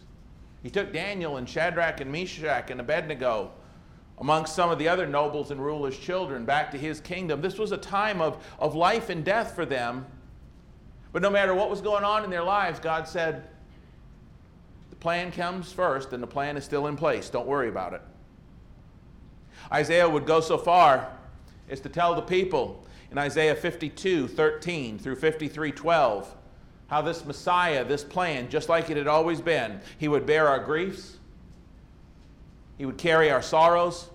He 0.62 0.71
took 0.71 0.92
Daniel 0.92 1.37
and 1.37 1.49
Shadrach 1.49 2.00
and 2.00 2.12
Meshach 2.12 2.71
and 2.71 2.80
Abednego, 2.80 3.50
amongst 4.18 4.54
some 4.54 4.71
of 4.71 4.78
the 4.78 4.88
other 4.88 5.07
nobles 5.07 5.50
and 5.50 5.61
rulers' 5.61 5.99
children, 5.99 6.45
back 6.45 6.71
to 6.73 6.78
his 6.78 7.00
kingdom. 7.00 7.40
This 7.40 7.59
was 7.59 7.73
a 7.73 7.76
time 7.76 8.21
of, 8.21 8.45
of 8.59 8.75
life 8.75 9.11
and 9.11 9.25
death 9.25 9.54
for 9.54 9.64
them. 9.64 10.07
But 11.12 11.23
no 11.23 11.30
matter 11.30 11.54
what 11.54 11.71
was 11.71 11.80
going 11.80 12.04
on 12.04 12.25
in 12.25 12.30
their 12.30 12.42
lives, 12.42 12.78
God 12.80 13.09
said, 13.09 13.49
The 14.90 14.97
plan 14.97 15.33
comes 15.33 15.73
first, 15.73 16.12
and 16.12 16.23
the 16.23 16.26
plan 16.26 16.57
is 16.57 16.64
still 16.64 16.87
in 16.87 16.97
place. 16.97 17.30
Don't 17.30 17.47
worry 17.47 17.68
about 17.68 17.95
it. 17.95 18.02
Isaiah 19.72 20.08
would 20.08 20.26
go 20.26 20.40
so 20.40 20.56
far 20.58 21.10
as 21.68 21.80
to 21.80 21.88
tell 21.88 22.14
the 22.14 22.22
people 22.22 22.87
in 23.10 23.18
Isaiah 23.18 23.54
52 23.54 24.28
13 24.28 24.98
through 24.98 25.16
53 25.16 25.72
12 25.72 26.34
how 26.88 27.02
this 27.02 27.25
Messiah, 27.25 27.84
this 27.84 28.02
plan, 28.02 28.48
just 28.48 28.68
like 28.70 28.88
it 28.88 28.96
had 28.96 29.06
always 29.06 29.42
been, 29.42 29.80
he 29.98 30.08
would 30.08 30.25
bear 30.25 30.48
our 30.48 30.58
griefs, 30.58 31.18
he 32.78 32.87
would 32.87 32.96
carry 32.96 33.30
our 33.30 33.42
sorrows, 33.42 34.08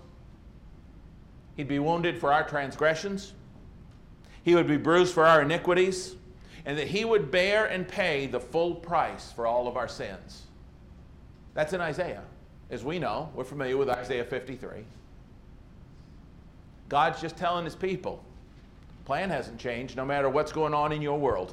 he'd 1.56 1.68
be 1.68 1.78
wounded 1.78 2.18
for 2.18 2.32
our 2.32 2.42
transgressions, 2.42 3.32
he 4.42 4.56
would 4.56 4.66
be 4.66 4.76
bruised 4.76 5.14
for 5.14 5.24
our 5.24 5.42
iniquities, 5.42 6.16
and 6.66 6.76
that 6.76 6.88
he 6.88 7.04
would 7.04 7.30
bear 7.30 7.66
and 7.66 7.86
pay 7.86 8.26
the 8.26 8.40
full 8.40 8.74
price 8.74 9.30
for 9.30 9.46
all 9.46 9.68
of 9.68 9.76
our 9.76 9.88
sins. 9.88 10.42
That's 11.54 11.72
in 11.72 11.80
Isaiah. 11.80 12.24
As 12.70 12.82
we 12.82 12.98
know, 12.98 13.30
we're 13.34 13.44
familiar 13.44 13.76
with 13.76 13.88
Isaiah 13.88 14.24
53. 14.24 14.84
God's 16.94 17.20
just 17.20 17.36
telling 17.36 17.64
his 17.64 17.74
people, 17.74 18.22
plan 19.04 19.28
hasn't 19.28 19.58
changed 19.58 19.96
no 19.96 20.04
matter 20.04 20.30
what's 20.30 20.52
going 20.52 20.72
on 20.72 20.92
in 20.92 21.02
your 21.02 21.18
world. 21.18 21.52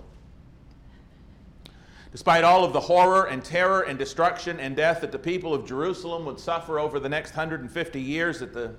Despite 2.11 2.43
all 2.43 2.63
of 2.63 2.73
the 2.73 2.79
horror 2.79 3.25
and 3.25 3.43
terror 3.43 3.81
and 3.81 3.97
destruction 3.97 4.59
and 4.59 4.75
death 4.75 5.01
that 5.01 5.11
the 5.11 5.17
people 5.17 5.55
of 5.55 5.65
Jerusalem 5.65 6.25
would 6.25 6.39
suffer 6.39 6.79
over 6.79 6.99
the 6.99 7.09
next 7.09 7.31
150 7.31 7.99
years 7.99 8.43
at 8.43 8.53
the 8.53 8.75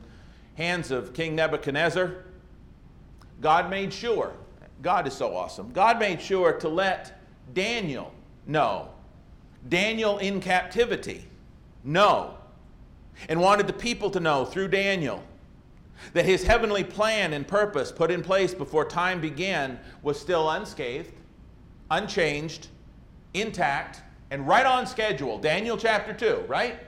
hands 0.55 0.93
of 0.93 1.13
King 1.13 1.35
Nebuchadnezzar, 1.35 2.15
God 3.41 3.69
made 3.69 3.93
sure, 3.93 4.33
God 4.83 5.09
is 5.09 5.15
so 5.15 5.35
awesome, 5.35 5.73
God 5.73 5.99
made 5.99 6.23
sure 6.23 6.53
to 6.53 6.69
let 6.69 7.21
Daniel 7.55 8.15
know, 8.47 8.91
Daniel 9.69 10.19
in 10.19 10.39
captivity, 10.39 11.27
know, 11.83 12.37
and 13.29 13.41
wanted 13.41 13.67
the 13.67 13.73
people 13.73 14.11
to 14.11 14.21
know 14.21 14.45
through 14.45 14.69
Daniel 14.69 15.25
that 16.13 16.25
his 16.25 16.45
heavenly 16.45 16.85
plan 16.85 17.33
and 17.33 17.47
purpose 17.47 17.93
put 17.93 18.11
in 18.11 18.23
place 18.23 18.55
before 18.55 18.85
time 18.85 19.21
began 19.21 19.79
was 20.03 20.21
still 20.21 20.51
unscathed, 20.51 21.13
unchanged, 21.91 22.69
intact, 23.35 24.03
and 24.31 24.47
right 24.47 24.67
on 24.67 24.87
schedule. 24.87 25.39
Daniel 25.39 25.77
chapter 25.77 26.13
2, 26.13 26.45
right? 26.49 26.79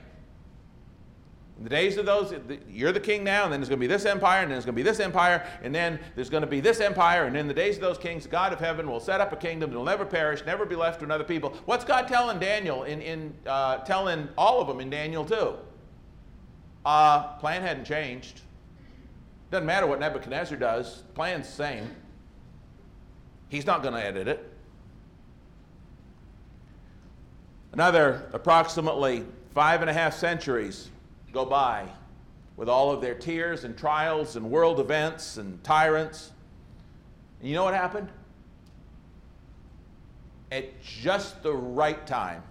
In 1.56 1.62
the 1.62 1.71
days 1.71 1.97
of 1.99 2.06
those, 2.06 2.35
you're 2.68 2.90
the 2.90 2.99
king 2.99 3.23
now, 3.23 3.44
and 3.44 3.52
then 3.52 3.61
there's 3.61 3.68
going 3.68 3.78
to 3.78 3.80
be 3.80 3.87
this 3.87 4.06
empire, 4.06 4.42
and 4.42 4.50
then 4.50 4.56
there's 4.56 4.64
going 4.64 4.75
to 4.75 4.76
be 4.76 4.83
this 4.83 4.99
empire, 4.99 5.47
and 5.62 5.73
then 5.73 6.00
there's 6.16 6.28
going 6.28 6.40
to 6.40 6.49
be 6.49 6.59
this 6.59 6.80
empire, 6.80 7.26
and 7.26 7.37
in 7.37 7.47
the 7.47 7.54
days 7.54 7.76
of 7.76 7.83
those 7.83 7.97
kings, 7.97 8.26
God 8.26 8.52
of 8.52 8.59
heaven 8.59 8.90
will 8.90 8.99
set 8.99 9.21
up 9.21 9.33
a 9.33 9.37
kingdom 9.37 9.71
that 9.71 9.76
will 9.76 9.85
never 9.85 10.04
perish, 10.04 10.42
never 10.44 10.66
be 10.66 10.75
left 10.75 10.99
to 10.99 11.04
another 11.04 11.23
people. 11.23 11.50
What's 11.64 11.85
God 11.85 12.09
telling 12.09 12.40
Daniel 12.40 12.83
in, 12.83 13.00
in 13.00 13.33
uh, 13.47 13.78
telling 13.78 14.28
all 14.37 14.61
of 14.61 14.66
them 14.66 14.80
in 14.80 14.90
Daniel 14.90 15.25
2? 15.25 15.54
Uh, 16.85 17.23
plan 17.38 17.62
hadn't 17.62 17.85
changed. 17.85 18.40
Doesn't 19.55 19.67
matter 19.69 19.87
what 19.87 20.01
Nebuchadnezzar 20.01 20.59
does, 20.59 21.03
the 21.03 21.13
plan's 21.13 21.47
the 21.47 21.53
same. 21.53 21.89
He's 23.49 23.65
not 23.65 23.83
going 23.83 23.95
to 23.95 24.05
edit 24.05 24.27
it. 24.27 24.53
Another 27.73 28.29
approximately 28.33 29.25
five 29.53 29.81
and 29.81 29.89
a 29.89 29.93
half 29.93 30.13
centuries 30.13 30.91
go 31.31 31.45
by 31.45 31.89
with 32.57 32.69
all 32.69 32.91
of 32.91 33.01
their 33.01 33.15
tears 33.15 33.63
and 33.63 33.79
trials 33.79 34.35
and 34.35 34.51
world 34.51 34.81
events 34.81 35.37
and 35.37 35.63
tyrants. 35.63 36.33
And 37.39 37.49
you 37.49 37.55
know 37.55 37.63
what 37.63 37.75
happened? 37.75 38.09
At 40.51 40.83
just 40.83 41.45
the 41.45 41.55
right 41.55 42.05
time, 42.09 42.43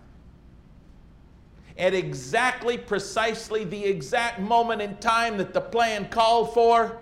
at 1.77 1.93
exactly, 1.93 2.77
precisely 2.77 3.63
the 3.63 3.85
exact 3.85 4.39
moment 4.39 4.81
in 4.81 4.95
time 4.97 5.37
that 5.37 5.53
the 5.53 5.61
plan 5.61 6.07
called 6.09 6.53
for, 6.53 6.99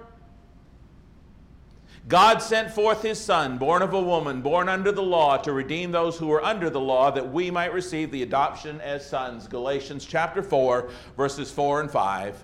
God 2.08 2.42
sent 2.42 2.72
forth 2.72 3.04
his 3.04 3.20
Son, 3.20 3.58
born 3.58 3.82
of 3.82 3.94
a 3.94 4.02
woman, 4.02 4.42
born 4.42 4.70
under 4.70 4.92
the 4.92 5.04
law, 5.04 5.38
to 5.38 5.54
redeem 5.54 5.92
those 5.92 6.18
who 6.18 6.28
were 6.28 6.44
under 6.44 6.70
the 6.70 6.80
law, 6.80 7.12
that 7.12 7.32
we 7.32 7.52
might 7.52 7.74
receive 7.74 8.12
the 8.12 8.24
adoption 8.24 8.82
as 8.82 9.08
sons. 9.08 9.48
Galatians 9.48 10.06
chapter 10.06 10.42
4, 10.42 10.90
verses 11.16 11.52
4 11.52 11.82
and 11.82 11.92
5. 11.92 12.44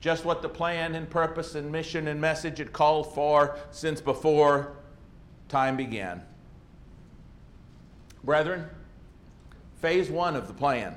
Just 0.00 0.24
what 0.24 0.42
the 0.42 0.48
plan 0.48 0.94
and 0.94 1.08
purpose 1.08 1.54
and 1.54 1.70
mission 1.70 2.08
and 2.08 2.20
message 2.20 2.58
had 2.58 2.72
called 2.72 3.14
for 3.14 3.56
since 3.70 4.00
before 4.00 4.76
time 5.48 5.76
began. 5.76 6.22
Brethren, 8.24 8.66
phase 9.80 10.10
one 10.10 10.36
of 10.36 10.48
the 10.48 10.54
plan 10.54 10.96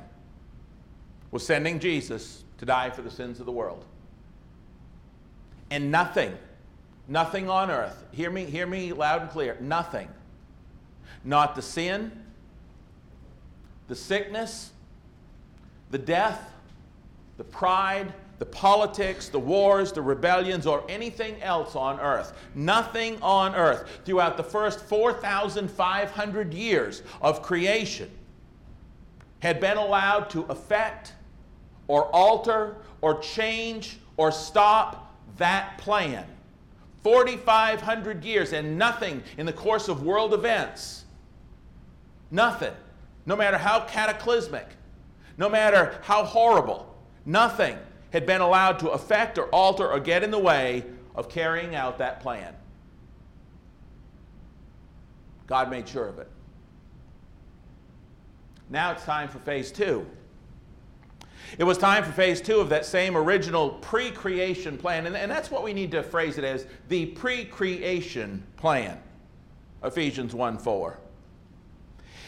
was 1.31 1.45
sending 1.45 1.79
Jesus 1.79 2.43
to 2.57 2.65
die 2.65 2.89
for 2.89 3.01
the 3.01 3.11
sins 3.11 3.39
of 3.39 3.45
the 3.45 3.51
world. 3.51 3.85
And 5.71 5.91
nothing 5.91 6.37
Nothing 7.07 7.49
on 7.49 7.69
earth. 7.69 8.03
Hear 8.11 8.31
me, 8.31 8.45
hear 8.45 8.65
me 8.65 8.91
loud 8.93 9.21
and 9.21 9.29
clear. 9.29 9.57
Nothing. 9.59 10.09
Not 11.23 11.55
the 11.55 11.61
sin, 11.61 12.11
the 13.87 13.95
sickness, 13.95 14.71
the 15.91 15.97
death, 15.97 16.51
the 17.37 17.43
pride, 17.43 18.13
the 18.39 18.45
politics, 18.45 19.29
the 19.29 19.39
wars, 19.39 19.91
the 19.91 20.01
rebellions, 20.01 20.65
or 20.65 20.83
anything 20.89 21.41
else 21.41 21.75
on 21.75 21.99
earth. 21.99 22.33
Nothing 22.53 23.21
on 23.21 23.55
earth 23.55 23.87
throughout 24.03 24.35
the 24.35 24.43
first 24.43 24.81
4,500 24.81 26.53
years 26.53 27.03
of 27.21 27.41
creation 27.41 28.09
had 29.39 29.59
been 29.59 29.77
allowed 29.77 30.29
to 30.31 30.43
affect 30.43 31.13
or 31.87 32.05
alter 32.05 32.77
or 33.01 33.19
change 33.19 33.97
or 34.17 34.31
stop 34.31 35.15
that 35.37 35.77
plan. 35.77 36.25
4,500 37.03 38.23
years 38.23 38.53
and 38.53 38.77
nothing 38.77 39.21
in 39.37 39.45
the 39.45 39.53
course 39.53 39.87
of 39.87 40.03
world 40.03 40.33
events. 40.33 41.05
Nothing. 42.31 42.73
No 43.27 43.35
matter 43.35 43.57
how 43.57 43.81
cataclysmic, 43.81 44.67
no 45.37 45.49
matter 45.49 45.99
how 46.03 46.23
horrible, 46.23 46.95
nothing 47.25 47.77
had 48.11 48.25
been 48.25 48.41
allowed 48.41 48.79
to 48.79 48.89
affect 48.89 49.37
or 49.37 49.45
alter 49.49 49.87
or 49.87 49.99
get 49.99 50.23
in 50.23 50.31
the 50.31 50.39
way 50.39 50.83
of 51.15 51.29
carrying 51.29 51.75
out 51.75 51.97
that 51.97 52.21
plan. 52.21 52.55
God 55.47 55.69
made 55.69 55.87
sure 55.87 56.07
of 56.07 56.17
it. 56.19 56.29
Now 58.69 58.91
it's 58.91 59.03
time 59.03 59.29
for 59.29 59.39
phase 59.39 59.71
two. 59.71 60.05
It 61.57 61.63
was 61.63 61.77
time 61.77 62.03
for 62.03 62.11
phase 62.11 62.41
two 62.41 62.59
of 62.59 62.69
that 62.69 62.85
same 62.85 63.15
original 63.15 63.69
pre 63.69 64.11
creation 64.11 64.77
plan. 64.77 65.05
And, 65.05 65.15
and 65.15 65.29
that's 65.29 65.51
what 65.51 65.63
we 65.63 65.73
need 65.73 65.91
to 65.91 66.03
phrase 66.03 66.37
it 66.37 66.43
as 66.43 66.65
the 66.89 67.07
pre 67.07 67.45
creation 67.45 68.43
plan. 68.57 68.99
Ephesians 69.83 70.33
1 70.33 70.57
4. 70.57 70.99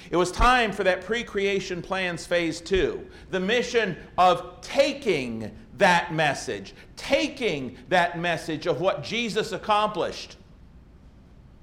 It 0.09 0.15
was 0.15 0.31
time 0.31 0.71
for 0.71 0.83
that 0.83 1.03
pre 1.03 1.23
creation 1.23 1.81
plans 1.81 2.25
phase 2.25 2.61
two, 2.61 3.07
the 3.29 3.39
mission 3.39 3.97
of 4.17 4.61
taking 4.61 5.51
that 5.77 6.13
message, 6.13 6.73
taking 6.95 7.77
that 7.89 8.19
message 8.19 8.67
of 8.67 8.79
what 8.79 9.03
Jesus 9.03 9.51
accomplished 9.51 10.37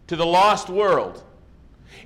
to 0.09 0.17
the 0.17 0.27
lost 0.27 0.69
world. 0.69 1.25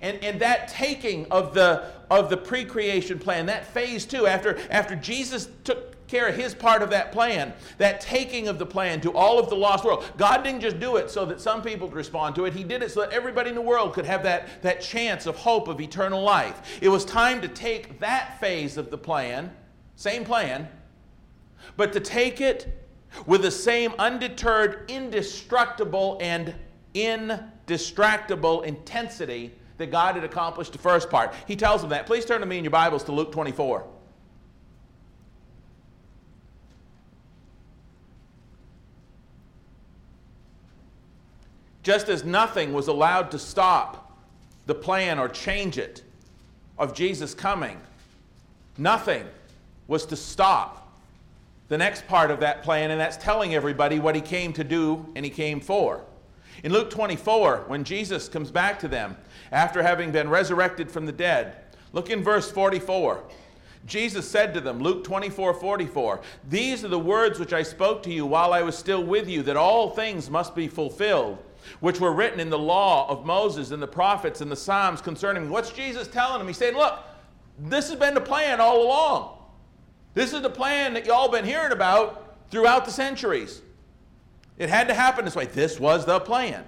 And, 0.03 0.23
and 0.23 0.41
that 0.41 0.69
taking 0.69 1.27
of 1.31 1.55
the, 1.55 1.93
of 2.11 2.31
the 2.31 2.37
pre 2.37 2.65
creation 2.65 3.19
plan, 3.19 3.47
that 3.47 3.67
phase 3.67 4.05
two, 4.05 4.27
after, 4.27 4.59
after 4.71 4.97
Jesus 4.97 5.49
took 5.65 5.89
care 6.09 6.29
of 6.29 6.35
his 6.35 6.55
part 6.55 6.83
of 6.83 6.91
that 6.91 7.13
plan, 7.13 7.53
that 7.77 8.01
taking 8.01 8.49
of 8.49 8.59
the 8.59 8.67
plan 8.67 9.01
to 9.03 9.13
all 9.13 9.39
of 9.39 9.49
the 9.49 9.55
lost 9.55 9.85
world. 9.85 10.05
God 10.17 10.43
didn't 10.43 10.63
just 10.63 10.81
do 10.81 10.97
it 10.97 11.11
so 11.11 11.25
that 11.27 11.41
some 11.41 11.63
people 11.63 11.87
could 11.87 11.97
respond 11.97 12.35
to 12.37 12.47
it, 12.47 12.55
He 12.55 12.65
did 12.65 12.83
it 12.83 12.91
so 12.91 13.01
that 13.01 13.13
everybody 13.13 13.51
in 13.51 13.55
the 13.55 13.63
world 13.63 13.93
could 13.93 14.07
have 14.07 14.23
that, 14.25 14.63
that 14.63 14.81
chance 14.81 15.27
of 15.27 15.37
hope 15.37 15.69
of 15.69 15.81
eternal 15.81 16.23
life. 16.23 16.79
It 16.81 16.89
was 16.89 17.05
time 17.05 17.41
to 17.43 17.49
take 17.49 18.01
that 18.01 18.41
phase 18.41 18.77
of 18.77 18.91
the 18.91 18.99
plan, 18.99 19.55
same 19.97 20.25
plan, 20.25 20.69
but 21.77 21.93
to 21.93 22.01
take 22.01 22.41
it 22.41 22.87
with 23.27 23.43
the 23.43 23.51
same 23.51 23.93
undeterred, 23.99 24.91
indestructible, 24.91 26.19
and 26.21 26.55
indistractable 26.95 28.65
intensity 28.65 29.53
that 29.79 29.91
God 29.91 30.17
had 30.17 30.25
accomplished 30.25 30.73
the 30.73 30.79
first 30.79 31.09
part. 31.09 31.33
He 31.47 31.57
tells 31.57 31.81
them 31.81 31.91
that. 31.91 32.07
Please 32.07 32.25
turn 32.25 32.41
to 32.41 32.47
me 32.47 32.59
in 32.59 32.65
your 32.65 32.71
Bibles 32.71 33.05
to 33.05 33.13
Luke 33.13 33.33
24. 33.33 33.85
Just 41.83 42.09
as 42.11 42.23
nothing 42.23 42.75
was 42.75 42.89
allowed 42.89 43.31
to 43.31 43.39
stop 43.39 44.19
the 44.67 44.75
plan 44.75 45.19
or 45.19 45.29
change 45.29 45.79
it 45.79 46.03
of 46.77 46.93
Jesus 46.93 47.33
coming, 47.33 47.81
nothing 48.77 49.25
was 49.87 50.05
to 50.07 50.17
stop 50.17 50.87
the 51.69 51.79
next 51.79 52.07
part 52.07 52.31
of 52.31 52.41
that 52.41 52.63
plan, 52.63 52.91
and 52.91 53.01
that's 53.01 53.17
telling 53.17 53.55
everybody 53.55 53.99
what 53.99 54.15
he 54.15 54.21
came 54.21 54.53
to 54.55 54.65
do 54.65 55.07
and 55.15 55.25
he 55.25 55.31
came 55.31 55.61
for. 55.61 56.03
In 56.65 56.73
Luke 56.73 56.91
24, 56.91 57.65
when 57.69 57.85
Jesus 57.85 58.29
comes 58.29 58.51
back 58.51 58.79
to 58.81 58.89
them 58.89 59.17
after 59.53 59.83
having 59.83 60.13
been 60.13 60.29
resurrected 60.29 60.91
from 60.91 61.07
the 61.07 61.13
dead, 61.13 61.57
look 61.93 62.11
in 62.11 62.23
verse 62.23 62.51
44. 62.51 63.23
Jesus 63.87 64.31
said 64.31 64.53
to 64.55 64.61
them, 64.61 64.81
Luke 64.81 65.05
24 65.05 65.55
44, 65.55 66.21
These 66.49 66.85
are 66.85 66.89
the 66.89 66.99
words 66.99 67.39
which 67.39 67.53
I 67.53 67.63
spoke 67.63 68.03
to 68.03 68.13
you 68.13 68.27
while 68.27 68.53
I 68.53 68.63
was 68.63 68.77
still 68.77 69.03
with 69.03 69.29
you, 69.29 69.43
that 69.45 69.57
all 69.57 69.91
things 69.91 70.29
must 70.29 70.55
be 70.55 70.69
fulfilled, 70.69 71.39
which 71.81 72.01
were 72.01 72.13
written 72.13 72.41
in 72.41 72.51
the 72.51 72.59
law 72.59 73.09
of 73.09 73.25
Moses 73.25 73.71
and 73.71 73.83
the 73.83 73.89
prophets 73.89 74.41
and 74.41 74.51
the 74.51 74.57
Psalms 74.57 75.01
concerning 75.01 75.45
me. 75.45 75.49
What's 75.49 75.71
Jesus 75.71 76.07
telling 76.07 76.39
them? 76.39 76.49
He's 76.49 76.59
saying, 76.59 76.77
Look, 76.77 76.99
this 77.59 77.89
has 77.89 77.99
been 77.99 78.15
the 78.15 78.21
plan 78.21 78.61
all 78.61 78.83
along. 78.83 79.39
This 80.15 80.33
is 80.33 80.43
the 80.43 80.51
plan 80.51 80.95
that 80.95 81.07
y'all 81.07 81.29
been 81.29 81.45
hearing 81.45 81.73
about 81.73 82.37
throughout 82.51 82.85
the 82.85 82.91
centuries. 82.91 83.63
It 84.59 84.69
had 84.69 84.89
to 84.89 84.95
happen 84.95 85.25
this 85.25 85.37
way. 85.37 85.47
This 85.47 85.79
was 85.79 86.05
the 86.05 86.21
plan. 86.21 86.65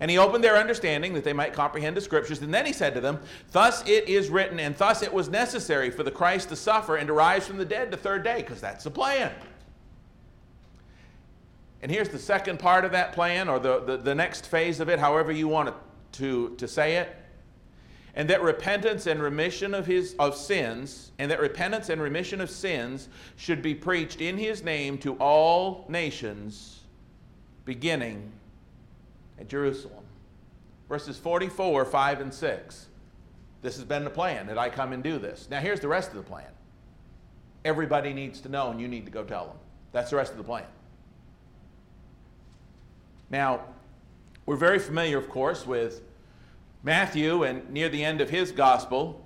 And 0.00 0.10
he 0.10 0.18
opened 0.18 0.42
their 0.42 0.56
understanding 0.56 1.14
that 1.14 1.24
they 1.24 1.32
might 1.32 1.52
comprehend 1.52 1.96
the 1.96 2.00
scriptures. 2.00 2.42
And 2.42 2.52
then 2.52 2.66
he 2.66 2.72
said 2.72 2.94
to 2.94 3.00
them, 3.00 3.20
Thus 3.52 3.86
it 3.88 4.08
is 4.08 4.28
written, 4.28 4.58
and 4.58 4.76
thus 4.76 5.02
it 5.02 5.12
was 5.12 5.28
necessary 5.28 5.90
for 5.90 6.02
the 6.02 6.10
Christ 6.10 6.48
to 6.48 6.56
suffer 6.56 6.96
and 6.96 7.06
to 7.06 7.12
rise 7.12 7.46
from 7.46 7.58
the 7.58 7.64
dead 7.64 7.90
the 7.90 7.96
third 7.96 8.24
day, 8.24 8.38
because 8.38 8.60
that's 8.60 8.84
the 8.84 8.90
plan. 8.90 9.32
And 11.80 11.92
here's 11.92 12.08
the 12.08 12.18
second 12.18 12.58
part 12.58 12.84
of 12.84 12.92
that 12.92 13.12
plan, 13.12 13.48
or 13.48 13.60
the, 13.60 13.80
the, 13.80 13.96
the 13.98 14.14
next 14.14 14.46
phase 14.46 14.80
of 14.80 14.88
it, 14.88 14.98
however 14.98 15.30
you 15.30 15.46
want 15.46 15.72
to, 16.12 16.54
to 16.56 16.66
say 16.66 16.96
it. 16.96 17.14
And 18.16 18.30
that 18.30 18.42
repentance 18.42 19.06
and 19.06 19.22
remission 19.22 19.74
of, 19.74 19.86
his, 19.86 20.14
of 20.18 20.36
sins, 20.36 21.12
and 21.18 21.30
that 21.30 21.40
repentance 21.40 21.88
and 21.88 22.00
remission 22.00 22.40
of 22.40 22.48
sins 22.48 23.08
should 23.36 23.60
be 23.60 23.74
preached 23.74 24.20
in 24.20 24.38
his 24.38 24.62
name 24.62 24.98
to 24.98 25.14
all 25.14 25.84
nations 25.88 26.80
beginning 27.64 28.32
at 29.44 29.48
Jerusalem. 29.50 30.04
Verses 30.88 31.18
44, 31.18 31.84
5, 31.84 32.20
and 32.20 32.32
6. 32.32 32.86
This 33.62 33.76
has 33.76 33.84
been 33.84 34.04
the 34.04 34.10
plan 34.10 34.46
that 34.46 34.58
I 34.58 34.68
come 34.68 34.92
and 34.92 35.02
do 35.02 35.18
this. 35.18 35.48
Now, 35.50 35.60
here's 35.60 35.80
the 35.80 35.88
rest 35.88 36.10
of 36.10 36.16
the 36.16 36.22
plan. 36.22 36.48
Everybody 37.64 38.12
needs 38.12 38.40
to 38.42 38.48
know, 38.48 38.70
and 38.70 38.80
you 38.80 38.88
need 38.88 39.06
to 39.06 39.10
go 39.10 39.24
tell 39.24 39.46
them. 39.46 39.56
That's 39.92 40.10
the 40.10 40.16
rest 40.16 40.32
of 40.32 40.38
the 40.38 40.44
plan. 40.44 40.66
Now, 43.30 43.62
we're 44.46 44.56
very 44.56 44.78
familiar, 44.78 45.16
of 45.16 45.28
course, 45.28 45.66
with 45.66 46.02
Matthew 46.82 47.44
and 47.44 47.68
near 47.70 47.88
the 47.88 48.04
end 48.04 48.20
of 48.20 48.28
his 48.28 48.52
gospel 48.52 49.24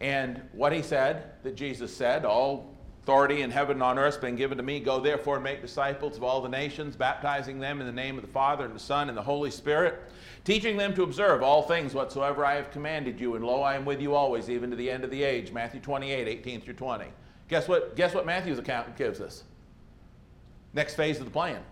and 0.00 0.42
what 0.52 0.72
he 0.72 0.82
said 0.82 1.42
that 1.42 1.56
Jesus 1.56 1.94
said, 1.96 2.24
All 2.26 2.74
Authority 3.08 3.40
in 3.40 3.50
heaven 3.50 3.76
and 3.76 3.82
on 3.82 3.98
earth 3.98 4.20
been 4.20 4.36
given 4.36 4.58
to 4.58 4.62
me. 4.62 4.80
Go 4.80 5.00
therefore 5.00 5.36
and 5.36 5.42
make 5.42 5.62
disciples 5.62 6.18
of 6.18 6.22
all 6.22 6.42
the 6.42 6.48
nations, 6.50 6.94
baptizing 6.94 7.58
them 7.58 7.80
in 7.80 7.86
the 7.86 7.92
name 7.92 8.16
of 8.16 8.22
the 8.22 8.30
Father 8.30 8.66
and 8.66 8.74
the 8.74 8.78
Son 8.78 9.08
and 9.08 9.16
the 9.16 9.22
Holy 9.22 9.50
Spirit, 9.50 10.02
teaching 10.44 10.76
them 10.76 10.94
to 10.94 11.04
observe 11.04 11.42
all 11.42 11.62
things 11.62 11.94
whatsoever 11.94 12.44
I 12.44 12.56
have 12.56 12.70
commanded 12.70 13.18
you. 13.18 13.34
And 13.34 13.42
lo, 13.42 13.62
I 13.62 13.76
am 13.76 13.86
with 13.86 14.02
you 14.02 14.14
always, 14.14 14.50
even 14.50 14.68
to 14.68 14.76
the 14.76 14.90
end 14.90 15.04
of 15.04 15.10
the 15.10 15.22
age. 15.22 15.52
Matthew 15.52 15.80
28, 15.80 16.28
18 16.28 16.60
through 16.60 16.74
20. 16.74 17.06
Guess 17.48 17.66
what? 17.66 17.96
Guess 17.96 18.12
what 18.12 18.26
Matthew's 18.26 18.58
account 18.58 18.94
gives 18.94 19.22
us? 19.22 19.44
Next 20.74 20.94
phase 20.94 21.18
of 21.18 21.24
the 21.24 21.30
plan. 21.30 21.62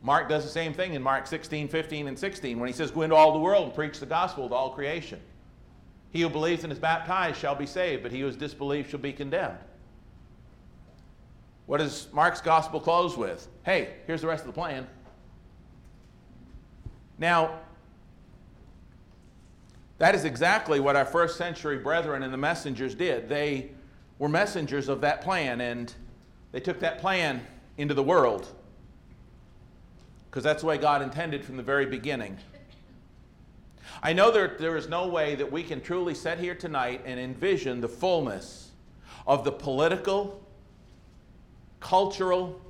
Mark 0.00 0.30
does 0.30 0.44
the 0.44 0.50
same 0.50 0.72
thing 0.72 0.94
in 0.94 1.02
Mark 1.02 1.26
16, 1.26 1.68
15, 1.68 2.08
and 2.08 2.18
16 2.18 2.58
when 2.58 2.68
he 2.68 2.72
says, 2.72 2.90
Go 2.90 3.02
into 3.02 3.16
all 3.16 3.34
the 3.34 3.38
world 3.38 3.66
and 3.66 3.74
preach 3.74 4.00
the 4.00 4.06
gospel 4.06 4.48
to 4.48 4.54
all 4.54 4.70
creation. 4.70 5.20
He 6.10 6.22
who 6.22 6.30
believes 6.30 6.64
and 6.64 6.72
is 6.72 6.78
baptized 6.78 7.36
shall 7.36 7.54
be 7.54 7.66
saved, 7.66 8.02
but 8.02 8.12
he 8.12 8.20
who 8.20 8.26
has 8.26 8.36
disbelieved 8.36 8.88
shall 8.88 8.98
be 8.98 9.12
condemned. 9.12 9.58
What 11.68 11.80
does 11.80 12.08
Mark's 12.14 12.40
gospel 12.40 12.80
close 12.80 13.14
with? 13.14 13.46
Hey, 13.62 13.90
here's 14.06 14.22
the 14.22 14.26
rest 14.26 14.40
of 14.40 14.46
the 14.46 14.54
plan. 14.54 14.86
Now, 17.18 17.58
that 19.98 20.14
is 20.14 20.24
exactly 20.24 20.80
what 20.80 20.96
our 20.96 21.04
first 21.04 21.36
century 21.36 21.76
brethren 21.76 22.22
and 22.22 22.32
the 22.32 22.38
messengers 22.38 22.94
did. 22.94 23.28
They 23.28 23.72
were 24.18 24.30
messengers 24.30 24.88
of 24.88 25.02
that 25.02 25.20
plan, 25.20 25.60
and 25.60 25.92
they 26.52 26.60
took 26.60 26.80
that 26.80 27.00
plan 27.00 27.46
into 27.76 27.92
the 27.92 28.02
world 28.02 28.48
because 30.30 30.42
that's 30.42 30.62
the 30.62 30.68
way 30.68 30.78
God 30.78 31.02
intended 31.02 31.44
from 31.44 31.58
the 31.58 31.62
very 31.62 31.84
beginning. 31.84 32.38
I 34.02 34.14
know 34.14 34.30
there, 34.30 34.56
there 34.58 34.78
is 34.78 34.88
no 34.88 35.06
way 35.06 35.34
that 35.34 35.52
we 35.52 35.62
can 35.62 35.82
truly 35.82 36.14
sit 36.14 36.38
here 36.38 36.54
tonight 36.54 37.02
and 37.04 37.20
envision 37.20 37.82
the 37.82 37.88
fullness 37.88 38.70
of 39.26 39.44
the 39.44 39.52
political, 39.52 40.42
cultural, 41.80 42.60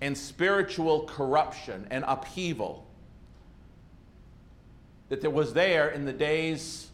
and 0.00 0.16
spiritual 0.16 1.02
corruption 1.04 1.86
and 1.90 2.04
upheaval 2.06 2.86
that 5.08 5.20
there 5.20 5.30
was 5.30 5.52
there 5.52 5.90
in 5.90 6.04
the 6.04 6.12
days 6.12 6.88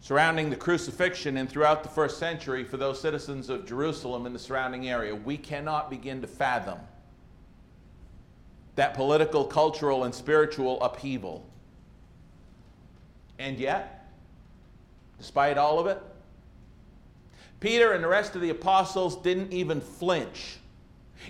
surrounding 0.00 0.50
the 0.50 0.56
crucifixion 0.56 1.36
and 1.36 1.48
throughout 1.48 1.82
the 1.82 1.88
first 1.88 2.18
century 2.18 2.64
for 2.64 2.76
those 2.76 3.00
citizens 3.00 3.48
of 3.48 3.66
Jerusalem 3.66 4.26
and 4.26 4.34
the 4.34 4.38
surrounding 4.38 4.88
area. 4.88 5.14
We 5.14 5.36
cannot 5.36 5.88
begin 5.88 6.20
to 6.22 6.26
fathom 6.26 6.78
that 8.76 8.94
political, 8.94 9.44
cultural, 9.44 10.04
and 10.04 10.14
spiritual 10.14 10.82
upheaval. 10.82 11.46
And 13.38 13.58
yet, 13.58 14.10
despite 15.16 15.56
all 15.56 15.78
of 15.78 15.86
it, 15.86 16.02
Peter 17.64 17.92
and 17.92 18.04
the 18.04 18.08
rest 18.08 18.34
of 18.34 18.42
the 18.42 18.50
apostles 18.50 19.16
didn't 19.22 19.50
even 19.50 19.80
flinch 19.80 20.58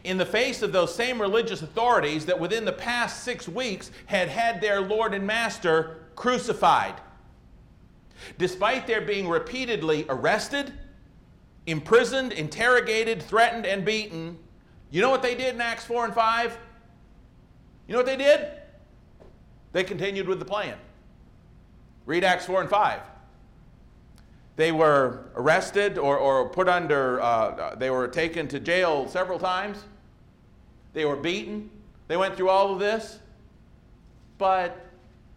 in 0.03 0.19
the 0.19 0.27
face 0.27 0.63
of 0.63 0.73
those 0.73 0.93
same 0.93 1.21
religious 1.21 1.63
authorities 1.63 2.27
that 2.27 2.41
within 2.41 2.65
the 2.65 2.73
past 2.73 3.23
six 3.23 3.47
weeks 3.47 3.93
had 4.07 4.27
had 4.27 4.61
their 4.61 4.81
Lord 4.81 5.15
and 5.15 5.25
Master 5.25 6.09
crucified. 6.17 6.95
Despite 8.37 8.89
their 8.89 9.01
being 9.01 9.29
repeatedly 9.29 10.07
arrested, 10.09 10.73
imprisoned, 11.67 12.33
interrogated, 12.33 13.23
threatened, 13.23 13.65
and 13.65 13.85
beaten, 13.85 14.37
you 14.91 15.01
know 15.01 15.11
what 15.11 15.23
they 15.23 15.37
did 15.37 15.55
in 15.55 15.61
Acts 15.61 15.85
4 15.85 16.07
and 16.07 16.15
5? 16.15 16.59
You 17.87 17.93
know 17.93 18.01
what 18.01 18.07
they 18.07 18.17
did? 18.17 18.49
They 19.71 19.85
continued 19.85 20.27
with 20.27 20.41
the 20.41 20.45
plan. 20.45 20.79
Read 22.07 22.25
Acts 22.25 22.47
4 22.47 22.63
and 22.63 22.71
5. 22.71 23.01
They 24.57 24.71
were 24.71 25.31
arrested 25.35 25.99
or, 25.99 26.17
or 26.17 26.49
put 26.49 26.69
under, 26.69 27.21
uh, 27.21 27.75
they 27.75 27.91
were 27.91 28.07
taken 28.07 28.47
to 28.49 28.61
jail 28.61 29.09
several 29.09 29.39
times. 29.39 29.83
They 30.93 31.05
were 31.05 31.17
beaten. 31.17 31.71
They 32.07 32.17
went 32.17 32.37
through 32.37 32.51
all 32.51 32.73
of 32.73 32.79
this. 32.79 33.19
But 34.39 34.87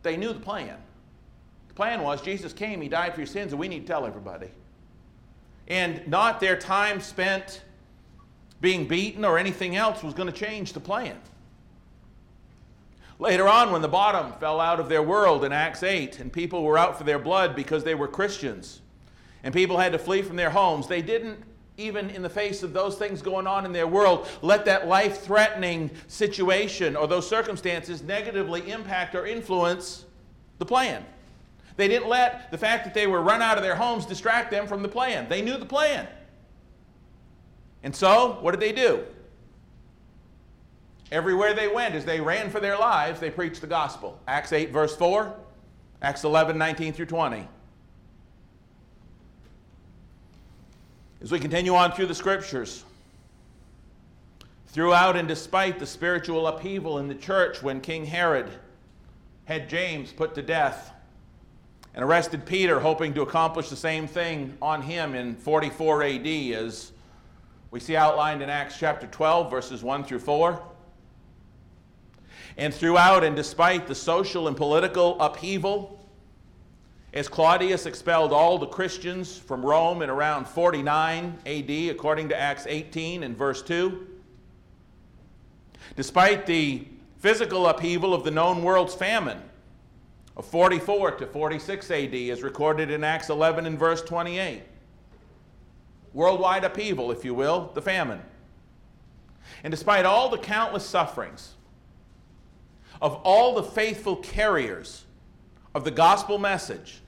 they 0.03 0.17
knew 0.17 0.33
the 0.33 0.39
plan. 0.39 0.77
The 1.67 1.73
plan 1.73 2.01
was 2.01 2.21
Jesus 2.21 2.53
came, 2.53 2.81
He 2.81 2.89
died 2.89 3.13
for 3.13 3.21
your 3.21 3.27
sins, 3.27 3.53
and 3.53 3.59
we 3.59 3.67
need 3.67 3.81
to 3.81 3.87
tell 3.87 4.05
everybody. 4.05 4.49
And 5.67 6.07
not 6.07 6.39
their 6.39 6.57
time 6.57 7.01
spent 7.01 7.63
being 8.61 8.87
beaten 8.87 9.25
or 9.25 9.37
anything 9.37 9.75
else 9.75 10.03
was 10.03 10.13
going 10.13 10.31
to 10.31 10.37
change 10.37 10.73
the 10.73 10.79
plan. 10.79 11.17
Later 13.19 13.47
on, 13.47 13.71
when 13.71 13.81
the 13.81 13.87
bottom 13.87 14.31
fell 14.33 14.59
out 14.59 14.79
of 14.79 14.89
their 14.89 15.01
world 15.01 15.43
in 15.43 15.51
Acts 15.51 15.81
8, 15.81 16.19
and 16.19 16.31
people 16.31 16.63
were 16.63 16.77
out 16.77 16.97
for 16.97 17.03
their 17.03 17.17
blood 17.17 17.55
because 17.55 17.83
they 17.83 17.95
were 17.95 18.07
Christians, 18.07 18.81
and 19.43 19.53
people 19.53 19.77
had 19.77 19.91
to 19.91 19.99
flee 19.99 20.21
from 20.21 20.35
their 20.35 20.49
homes, 20.49 20.87
they 20.87 21.01
didn't, 21.01 21.39
even 21.77 22.09
in 22.09 22.21
the 22.21 22.29
face 22.29 22.63
of 22.63 22.73
those 22.73 22.97
things 22.97 23.21
going 23.21 23.47
on 23.47 23.65
in 23.65 23.71
their 23.71 23.87
world, 23.87 24.27
let 24.41 24.65
that 24.65 24.87
life 24.87 25.21
threatening 25.21 25.91
situation 26.07 26.95
or 26.95 27.07
those 27.07 27.27
circumstances 27.27 28.01
negatively 28.01 28.69
impact 28.69 29.15
or 29.15 29.25
influence 29.25 30.05
the 30.57 30.65
plan. 30.65 31.05
They 31.75 31.87
didn't 31.87 32.09
let 32.09 32.49
the 32.49 32.57
fact 32.57 32.85
that 32.85 32.95
they 32.95 33.05
were 33.05 33.21
run 33.21 33.41
out 33.41 33.57
of 33.57 33.63
their 33.63 33.75
homes 33.75 34.05
distract 34.05 34.49
them 34.49 34.67
from 34.67 34.81
the 34.81 34.87
plan. 34.87 35.29
They 35.29 35.43
knew 35.43 35.57
the 35.57 35.65
plan. 35.65 36.07
And 37.83 37.95
so, 37.95 38.39
what 38.41 38.51
did 38.51 38.59
they 38.59 38.71
do? 38.71 39.03
Everywhere 41.11 41.53
they 41.53 41.67
went, 41.67 41.95
as 41.95 42.03
they 42.03 42.19
ran 42.19 42.49
for 42.49 42.59
their 42.59 42.77
lives, 42.77 43.19
they 43.19 43.29
preached 43.29 43.61
the 43.61 43.67
gospel. 43.67 44.19
Acts 44.27 44.51
8, 44.51 44.71
verse 44.71 44.95
4, 44.95 45.33
Acts 46.01 46.23
11, 46.23 46.57
19 46.57 46.93
through 46.93 47.05
20. 47.05 47.47
As 51.19 51.31
we 51.31 51.39
continue 51.39 51.73
on 51.73 51.93
through 51.93 52.05
the 52.05 52.15
scriptures, 52.15 52.83
throughout 54.67 55.15
and 55.15 55.27
despite 55.27 55.79
the 55.79 55.85
spiritual 55.87 56.45
upheaval 56.45 56.99
in 56.99 57.07
the 57.07 57.15
church 57.15 57.63
when 57.63 57.81
King 57.81 58.05
Herod 58.05 58.51
had 59.45 59.67
James 59.67 60.11
put 60.11 60.35
to 60.35 60.43
death 60.43 60.93
and 61.95 62.05
arrested 62.05 62.45
Peter, 62.45 62.79
hoping 62.79 63.15
to 63.15 63.23
accomplish 63.23 63.69
the 63.69 63.75
same 63.75 64.05
thing 64.07 64.55
on 64.61 64.83
him 64.83 65.15
in 65.15 65.35
44 65.35 66.03
AD, 66.03 66.27
as 66.27 66.91
we 67.71 67.79
see 67.79 67.95
outlined 67.95 68.43
in 68.43 68.49
Acts 68.51 68.77
chapter 68.77 69.07
12, 69.07 69.49
verses 69.49 69.81
1 69.81 70.03
through 70.03 70.19
4. 70.19 70.61
And 72.57 72.71
throughout 72.71 73.23
and 73.23 73.35
despite 73.35 73.87
the 73.87 73.95
social 73.95 74.47
and 74.47 74.55
political 74.55 75.19
upheaval, 75.19 75.96
as 77.13 77.27
Claudius 77.27 77.85
expelled 77.85 78.33
all 78.33 78.57
the 78.57 78.67
Christians 78.67 79.37
from 79.37 79.65
Rome 79.65 80.01
in 80.01 80.09
around 80.09 80.47
49 80.47 81.37
AD, 81.45 81.69
according 81.89 82.29
to 82.29 82.39
Acts 82.39 82.65
18 82.67 83.23
and 83.23 83.35
verse 83.35 83.61
2, 83.63 84.05
despite 85.95 86.45
the 86.45 86.87
physical 87.17 87.67
upheaval 87.67 88.13
of 88.13 88.23
the 88.23 88.31
known 88.31 88.61
world's 88.61 88.93
famine 88.93 89.41
of 90.35 90.45
44 90.45 91.11
to 91.11 91.25
46 91.25 91.89
AD, 91.89 92.13
as 92.13 92.43
recorded 92.43 92.91
in 92.91 93.03
Acts 93.03 93.29
11 93.29 93.65
and 93.65 93.79
verse 93.79 94.03
28, 94.03 94.61
worldwide 96.13 96.63
upheaval, 96.63 97.11
if 97.11 97.25
you 97.25 97.33
will, 97.33 97.71
the 97.73 97.81
famine. 97.81 98.21
And 99.63 99.71
despite 99.71 100.05
all 100.05 100.29
the 100.29 100.37
countless 100.37 100.85
sufferings, 100.85 101.53
of 103.01 103.15
all 103.23 103.55
the 103.55 103.63
faithful 103.63 104.17
carriers 104.17 105.05
of 105.77 105.83
the 105.83 105.91
gospel 105.91 106.39
message 106.39 107.01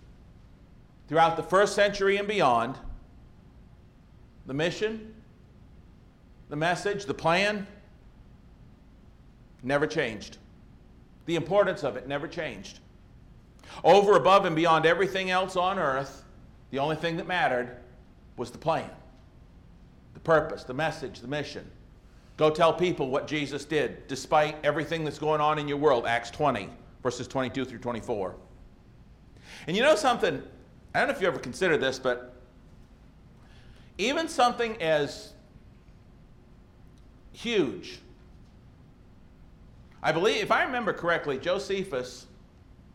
throughout 1.08 1.36
the 1.36 1.42
first 1.42 1.74
century 1.74 2.18
and 2.18 2.28
beyond, 2.28 2.78
the 4.46 4.54
mission, 4.54 5.12
the 6.50 6.56
message, 6.56 7.06
the 7.06 7.14
plan 7.14 7.66
never 9.64 9.88
changed. 9.88 10.38
The 11.26 11.36
importance 11.36 11.84
of 11.84 11.98
it 11.98 12.08
never 12.08 12.28
changed. 12.28 12.78
Over, 13.84 14.16
above, 14.16 14.46
and 14.46 14.56
beyond 14.56 14.86
everything 14.86 15.32
else 15.32 15.56
on 15.56 15.80
earth, 15.80 16.24
the 16.70 16.78
only 16.78 16.96
thing 16.96 17.18
that 17.18 17.26
mattered 17.26 17.76
was 18.38 18.52
the 18.52 18.60
plan, 18.60 18.92
the 20.14 20.20
purpose, 20.20 20.64
the 20.64 20.76
message, 20.76 21.22
the 21.22 21.28
mission. 21.28 21.68
Go 22.38 22.52
tell 22.52 22.72
people 22.72 23.10
what 23.10 23.28
Jesus 23.28 23.66
did 23.66 24.08
despite 24.08 24.58
everything 24.64 25.04
that's 25.04 25.18
going 25.18 25.42
on 25.42 25.58
in 25.58 25.68
your 25.68 25.78
world. 25.78 26.06
Acts 26.06 26.30
20, 26.30 26.70
verses 27.02 27.28
22 27.28 27.66
through 27.66 27.80
24. 27.80 28.36
And 29.70 29.78
you 29.78 29.84
know 29.84 29.96
something? 29.96 30.42
I 30.96 30.98
don't 30.98 31.10
know 31.10 31.14
if 31.14 31.22
you 31.22 31.28
ever 31.28 31.38
considered 31.38 31.80
this, 31.80 32.00
but 32.00 32.34
even 34.00 34.28
something 34.28 34.82
as 34.82 35.34
huge, 37.34 38.00
I 40.02 40.12
believe, 40.12 40.42
if 40.42 40.52
I 40.52 40.64
remember 40.64 40.92
correctly, 40.92 41.38
Josephus 41.38 42.26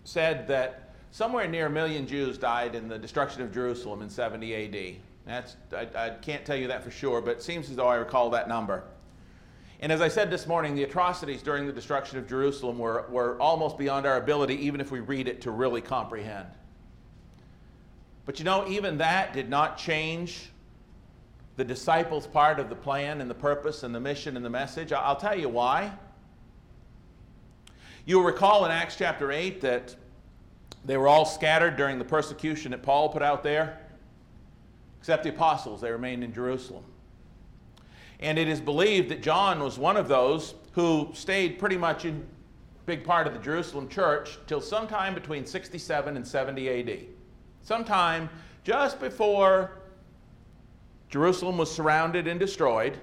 said 0.03 0.49
that 0.49 0.91
somewhere 1.13 1.47
near 1.47 1.67
a 1.67 1.71
million 1.71 2.09
Jews 2.09 2.39
died 2.39 2.75
in 2.75 2.89
the 2.89 2.99
destruction 2.99 3.43
of 3.43 3.55
Jerusalem 3.55 4.03
in 4.03 4.11
70 4.11 4.55
AD. 4.57 4.97
That's, 5.27 5.55
I, 5.73 5.87
I 5.95 6.11
can't 6.11 6.45
tell 6.45 6.57
you 6.57 6.67
that 6.67 6.83
for 6.83 6.91
sure, 6.91 7.21
but 7.21 7.37
it 7.37 7.43
seems 7.45 7.71
as 7.71 7.77
though 7.77 7.87
I 7.87 7.95
recall 7.95 8.31
that 8.31 8.49
number. 8.49 8.83
And 9.79 9.93
as 9.93 10.01
I 10.01 10.09
said 10.09 10.29
this 10.29 10.49
morning, 10.49 10.75
the 10.75 10.83
atrocities 10.83 11.41
during 11.41 11.69
the 11.69 11.73
destruction 11.73 12.19
of 12.19 12.29
Jerusalem 12.29 12.81
were, 12.81 13.07
were 13.11 13.41
almost 13.41 13.79
beyond 13.79 14.07
our 14.07 14.17
ability, 14.17 14.57
even 14.67 14.81
if 14.81 14.91
we 14.91 14.99
read 14.99 15.29
it, 15.29 15.41
to 15.43 15.53
really 15.53 15.81
comprehend. 15.81 16.49
But 18.27 18.39
you 18.39 18.45
know, 18.45 18.67
even 18.69 18.99
that 18.99 19.33
did 19.33 19.49
not 19.49 19.77
change 19.77 20.51
the 21.57 21.65
disciples' 21.65 22.27
part 22.27 22.59
of 22.59 22.69
the 22.69 22.75
plan 22.75 23.21
and 23.21 23.31
the 23.31 23.35
purpose 23.35 23.83
and 23.83 23.95
the 23.95 24.01
mission 24.01 24.37
and 24.37 24.45
the 24.45 24.51
message. 24.51 24.93
I'll 24.93 25.17
tell 25.17 25.39
you 25.39 25.49
why. 25.49 25.93
You'll 28.07 28.25
recall 28.25 28.65
in 28.65 28.71
Acts 28.71 28.97
chapter 28.97 29.31
8 29.31 29.61
that 29.61 29.95
they 30.85 30.97
were 30.97 31.09
all 31.09 31.25
scattered 31.25 31.77
during 31.77 31.99
the 31.99 32.05
persecution 32.05 32.73
that 32.73 32.83
Paul 32.83 33.09
put 33.09 33.23
out 33.23 33.43
there, 33.43 33.79
except 34.99 35.23
the 35.23 35.31
apostles, 35.31 35.81
they 35.81 35.91
remained 35.91 36.25
in 36.25 36.33
Jerusalem. 36.33 36.85
And 38.21 38.39
it 38.39 38.49
is 38.49 38.61
believed 38.61 39.11
that 39.11 39.23
John 39.23 39.61
was 39.63 39.79
one 39.79 39.97
of 39.97 40.09
those 40.09 40.55
who 40.73 41.11
stayed 41.15 41.59
pretty 41.59 41.77
much 41.77 42.05
in 42.05 42.27
big 42.87 43.05
part 43.05 43.27
of 43.27 43.33
the 43.33 43.39
Jerusalem 43.39 43.89
church 43.89 44.39
till 44.47 44.61
sometime 44.61 45.15
between 45.15 45.47
67 45.47 46.17
and 46.17 46.27
70 46.27 46.69
AD. 46.69 47.07
Sometime 47.65 48.29
just 48.63 49.01
before 49.01 49.79
Jerusalem 51.09 51.57
was 51.57 51.75
surrounded 51.75 52.29
and 52.29 52.39
destroyed, 52.39 52.99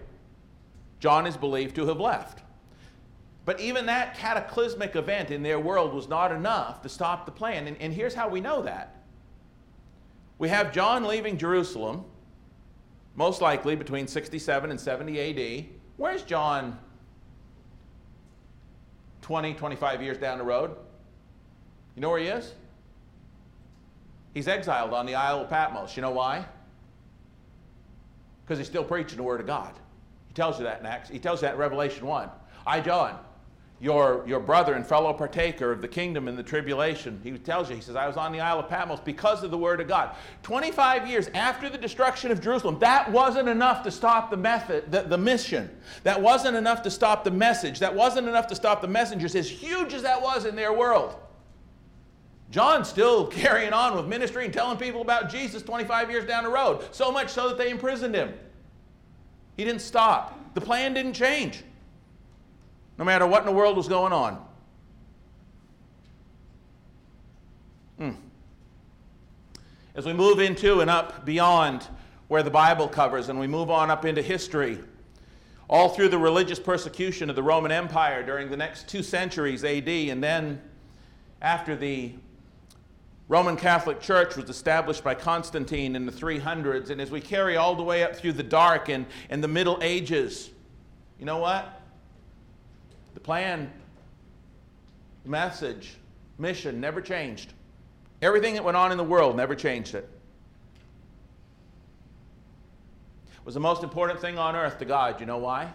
John 1.00 1.26
is 1.26 1.36
believed 1.36 1.76
to 1.76 1.88
have 1.88 2.00
left. 2.00 2.44
But 3.44 3.60
even 3.60 3.88
that 3.88 4.16
cataclysmic 4.16 4.96
event 4.96 5.32
in 5.32 5.42
their 5.42 5.60
world 5.60 5.94
was 5.94 6.08
not 6.08 6.32
enough 6.32 6.84
to 6.84 6.90
stop 6.90 7.26
the 7.26 7.32
plan. 7.32 7.66
And, 7.68 7.76
and 7.82 7.92
here's 7.92 8.14
how 8.14 8.30
we 8.30 8.40
know 8.40 8.62
that. 8.62 8.96
We 10.38 10.48
have 10.50 10.72
John 10.72 11.06
leaving 11.06 11.40
Jerusalem 11.40 12.06
most 13.16 13.42
likely 13.42 13.76
between 13.76 14.08
67 14.08 14.70
and 14.70 14.80
70 14.80 15.20
AD. 15.20 15.66
Where's 15.98 16.22
John 16.22 16.78
20, 19.24 19.56
25 19.56 20.04
years 20.04 20.18
down 20.20 20.38
the 20.38 20.44
road? 20.44 20.76
You 21.96 22.02
know 22.02 22.10
where 22.10 22.20
he 22.20 22.28
is? 22.28 22.54
He's 24.34 24.48
exiled 24.48 24.94
on 24.94 25.06
the 25.06 25.16
Isle 25.16 25.42
of 25.42 25.50
Patmos. 25.50 25.96
You 25.96 26.02
know 26.02 26.12
why? 26.12 26.46
Because 28.44 28.58
he's 28.58 28.68
still 28.68 28.84
preaching 28.84 29.18
the 29.18 29.24
Word 29.24 29.42
of 29.42 29.48
God. 29.48 29.74
He 30.28 30.34
tells 30.34 30.58
you 30.58 30.64
that 30.64 30.80
in 30.80 30.86
Acts. 30.86 31.10
He 31.10 31.20
tells 31.20 31.42
you 31.42 31.48
that 31.48 31.56
in 31.56 31.60
Revelation 31.60 32.06
1. 32.06 32.30
I, 32.66 32.80
John, 32.80 33.20
your, 33.82 34.24
your 34.28 34.40
brother 34.40 34.76
and 34.76 34.86
fellow 34.86 35.12
partaker 35.12 35.72
of 35.72 35.82
the 35.82 35.88
kingdom 35.88 36.28
and 36.28 36.38
the 36.38 36.44
tribulation. 36.44 37.20
He 37.24 37.32
tells 37.32 37.68
you, 37.70 37.76
he 37.76 37.82
says, 37.82 37.96
I 37.96 38.08
was 38.08 38.16
on 38.16 38.32
the 38.32 38.40
Isle 38.40 38.60
of 38.60 38.70
Patmos 38.70 39.00
because 39.00 39.44
of 39.44 39.50
the 39.50 39.58
word 39.58 39.82
of 39.82 39.88
God. 39.88 40.16
25 40.44 41.08
years 41.08 41.30
after 41.34 41.68
the 41.68 41.80
destruction 41.80 42.30
of 42.30 42.40
Jerusalem, 42.40 42.78
that 42.80 43.12
wasn't 43.12 43.50
enough 43.50 43.82
to 43.84 43.92
stop 43.92 44.30
the 44.30 44.38
method, 44.38 44.92
the, 44.92 45.02
the 45.02 45.18
mission. 45.18 45.70
That 46.04 46.22
wasn't 46.22 46.56
enough 46.56 46.84
to 46.84 46.92
stop 46.92 47.24
the 47.24 47.32
message. 47.32 47.80
That 47.80 47.94
wasn't 47.94 48.28
enough 48.28 48.46
to 48.48 48.56
stop 48.56 48.82
the 48.82 48.88
messengers, 48.88 49.36
as 49.36 49.50
huge 49.50 49.96
as 49.96 50.04
that 50.04 50.22
was 50.22 50.46
in 50.46 50.56
their 50.56 50.72
world. 50.72 51.16
John's 52.52 52.88
still 52.88 53.26
carrying 53.42 53.74
on 53.74 53.96
with 53.96 54.06
ministry 54.06 54.46
and 54.46 54.54
telling 54.54 54.78
people 54.78 55.02
about 55.02 55.30
Jesus 55.30 55.64
25 55.64 56.12
years 56.12 56.26
down 56.26 56.44
the 56.44 56.50
road, 56.50 56.84
so 56.92 57.12
much 57.12 57.30
so 57.30 57.48
that 57.50 57.58
they 57.58 57.70
imprisoned 57.70 58.14
him. 58.14 58.34
He 59.58 59.64
didn't 59.64 59.82
stop. 59.82 60.38
The 60.54 60.62
plan 60.62 60.94
didn't 60.94 61.14
change 61.14 61.64
no 63.02 63.06
matter 63.06 63.26
what 63.26 63.40
in 63.40 63.48
the 63.48 63.52
world 63.52 63.76
was 63.76 63.88
going 63.88 64.14
on. 64.14 64.46
Hmm. 67.98 68.12
As 69.96 70.06
we 70.06 70.14
move 70.14 70.40
into 70.40 70.82
and 70.82 70.90
up 70.90 71.26
beyond 71.26 71.88
where 72.28 72.44
the 72.44 72.52
Bible 72.52 72.88
covers 72.88 73.30
and 73.30 73.40
we 73.40 73.48
move 73.48 73.72
on 73.72 73.90
up 73.90 74.06
into 74.06 74.22
history, 74.22 74.78
all 75.68 75.90
through 75.90 76.10
the 76.10 76.18
religious 76.18 76.60
persecution 76.60 77.28
of 77.28 77.36
the 77.36 77.42
Roman 77.42 77.72
Empire 77.72 78.24
during 78.24 78.52
the 78.52 78.58
next 78.58 78.88
two 78.88 79.02
centuries 79.02 79.64
AD, 79.64 79.88
and 79.88 80.24
then 80.24 80.62
after 81.42 81.76
the 81.76 82.14
Roman 83.28 83.56
Catholic 83.56 84.02
Church 84.02 84.36
was 84.36 84.50
established 84.50 85.04
by 85.04 85.16
Constantine 85.16 85.96
in 85.96 86.06
the 86.06 86.12
300s, 86.12 86.90
and 86.90 87.00
as 87.00 87.12
we 87.12 87.22
carry 87.22 87.56
all 87.56 87.76
the 87.76 87.84
way 87.84 88.04
up 88.04 88.16
through 88.16 88.34
the 88.34 88.44
dark 88.44 88.90
and, 88.90 89.06
and 89.30 89.44
the 89.44 89.48
Middle 89.48 89.80
Ages, 89.82 90.50
you 91.18 91.26
know 91.26 91.38
what? 91.38 91.82
The 93.14 93.20
plan, 93.20 93.72
message, 95.24 95.96
mission 96.38 96.82
never 96.82 97.02
changed. 97.02 97.54
Everything 98.22 98.54
that 98.56 98.64
went 98.64 98.78
on 98.78 98.92
in 98.92 98.98
the 98.98 99.04
world 99.04 99.36
never 99.36 99.56
changed 99.56 99.96
it. 99.96 100.10
was 103.44 103.54
the 103.56 103.60
most 103.60 103.84
important 103.84 104.20
thing 104.20 104.38
on 104.38 104.56
earth 104.56 104.78
to 104.80 104.86
God. 104.86 105.20
You 105.20 105.26
know 105.26 105.38
why? 105.38 105.74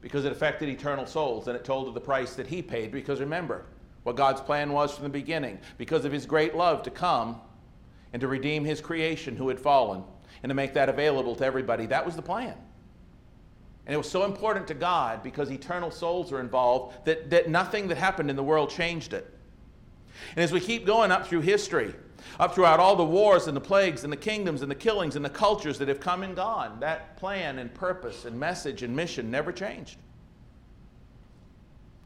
Because 0.00 0.24
it 0.24 0.32
affected 0.32 0.68
eternal 0.68 1.06
souls 1.06 1.48
and 1.48 1.56
it 1.56 1.64
told 1.64 1.88
of 1.88 1.94
the 1.94 2.00
price 2.00 2.34
that 2.34 2.46
He 2.46 2.62
paid. 2.62 2.92
Because 2.92 3.20
remember 3.20 3.64
what 4.08 4.16
God's 4.16 4.40
plan 4.40 4.72
was 4.72 4.94
from 4.94 5.04
the 5.04 5.10
beginning. 5.10 5.58
Because 5.76 6.06
of 6.06 6.12
His 6.12 6.24
great 6.24 6.56
love 6.56 6.82
to 6.84 6.90
come 6.90 7.40
and 8.12 8.20
to 8.20 8.26
redeem 8.26 8.64
His 8.64 8.80
creation 8.80 9.36
who 9.36 9.48
had 9.48 9.60
fallen 9.60 10.02
and 10.42 10.48
to 10.48 10.54
make 10.54 10.72
that 10.74 10.88
available 10.88 11.36
to 11.36 11.44
everybody. 11.44 11.84
That 11.86 12.06
was 12.06 12.16
the 12.16 12.22
plan. 12.22 12.54
And 13.86 13.94
it 13.94 13.98
was 13.98 14.10
so 14.10 14.24
important 14.24 14.66
to 14.68 14.74
God 14.74 15.22
because 15.22 15.50
eternal 15.50 15.90
souls 15.90 16.32
are 16.32 16.40
involved 16.40 17.04
that, 17.04 17.28
that 17.30 17.50
nothing 17.50 17.88
that 17.88 17.98
happened 17.98 18.30
in 18.30 18.36
the 18.36 18.42
world 18.42 18.70
changed 18.70 19.12
it. 19.12 19.30
And 20.34 20.42
as 20.42 20.52
we 20.52 20.60
keep 20.60 20.86
going 20.86 21.12
up 21.12 21.26
through 21.26 21.42
history, 21.42 21.94
up 22.40 22.54
throughout 22.54 22.80
all 22.80 22.96
the 22.96 23.04
wars 23.04 23.46
and 23.46 23.56
the 23.56 23.60
plagues 23.60 24.04
and 24.04 24.12
the 24.12 24.16
kingdoms 24.16 24.62
and 24.62 24.70
the 24.70 24.74
killings 24.74 25.16
and 25.16 25.24
the 25.24 25.30
cultures 25.30 25.78
that 25.78 25.88
have 25.88 26.00
come 26.00 26.22
and 26.22 26.34
gone, 26.34 26.80
that 26.80 27.18
plan 27.18 27.58
and 27.58 27.72
purpose 27.74 28.24
and 28.24 28.40
message 28.40 28.82
and 28.82 28.96
mission 28.96 29.30
never 29.30 29.52
changed. 29.52 29.98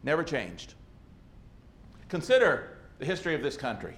Never 0.03 0.25
changed. 0.25 0.75
Consider 2.13 2.77
the 2.99 3.07
history 3.07 3.35
of 3.35 3.43
this 3.43 3.57
country. 3.57 3.95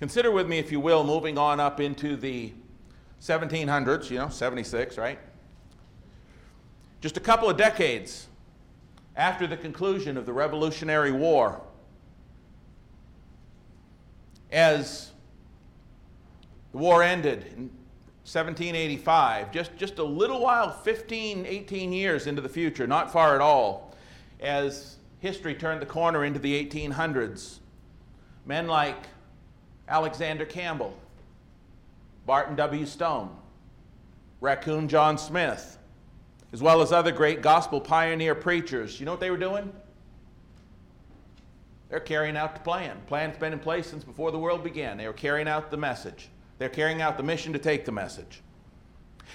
Consider 0.00 0.32
with 0.32 0.48
me, 0.48 0.58
if 0.58 0.72
you 0.72 0.80
will, 0.80 1.04
moving 1.04 1.38
on 1.38 1.60
up 1.60 1.78
into 1.78 2.16
the 2.16 2.52
1700s, 3.20 4.10
you 4.10 4.18
know, 4.18 4.28
76, 4.28 4.98
right? 4.98 5.20
Just 7.00 7.16
a 7.16 7.20
couple 7.20 7.48
of 7.48 7.56
decades 7.56 8.26
after 9.14 9.46
the 9.46 9.56
conclusion 9.56 10.16
of 10.16 10.26
the 10.26 10.32
Revolutionary 10.32 11.12
War, 11.12 11.62
as 14.50 15.12
the 16.72 16.78
war 16.78 17.04
ended 17.04 17.44
in 17.56 17.70
1785, 18.24 19.52
just, 19.52 19.76
just 19.76 20.00
a 20.00 20.04
little 20.04 20.40
while, 20.40 20.72
15, 20.72 21.46
18 21.46 21.92
years 21.92 22.26
into 22.26 22.42
the 22.42 22.48
future, 22.48 22.88
not 22.88 23.12
far 23.12 23.36
at 23.36 23.40
all, 23.40 23.94
as 24.40 24.96
history 25.22 25.54
turned 25.54 25.80
the 25.80 25.86
corner 25.86 26.24
into 26.24 26.40
the 26.40 26.66
1800s, 26.66 27.60
men 28.44 28.66
like 28.66 28.96
Alexander 29.88 30.44
Campbell, 30.44 30.98
Barton 32.26 32.56
W. 32.56 32.84
Stone, 32.84 33.30
Raccoon 34.40 34.88
John 34.88 35.16
Smith, 35.16 35.78
as 36.52 36.60
well 36.60 36.82
as 36.82 36.90
other 36.90 37.12
great 37.12 37.40
gospel 37.40 37.80
pioneer 37.80 38.34
preachers. 38.34 38.98
You 38.98 39.06
know 39.06 39.12
what 39.12 39.20
they 39.20 39.30
were 39.30 39.36
doing? 39.36 39.72
They're 41.88 42.00
carrying 42.00 42.36
out 42.36 42.54
the 42.54 42.60
plan. 42.60 43.00
Plan's 43.06 43.38
been 43.38 43.52
in 43.52 43.60
place 43.60 43.86
since 43.86 44.02
before 44.02 44.32
the 44.32 44.40
world 44.40 44.64
began. 44.64 44.96
They 44.96 45.06
were 45.06 45.12
carrying 45.12 45.46
out 45.46 45.70
the 45.70 45.76
message. 45.76 46.30
They're 46.58 46.68
carrying 46.68 47.00
out 47.00 47.16
the 47.16 47.22
mission 47.22 47.52
to 47.52 47.60
take 47.60 47.84
the 47.84 47.92
message. 47.92 48.42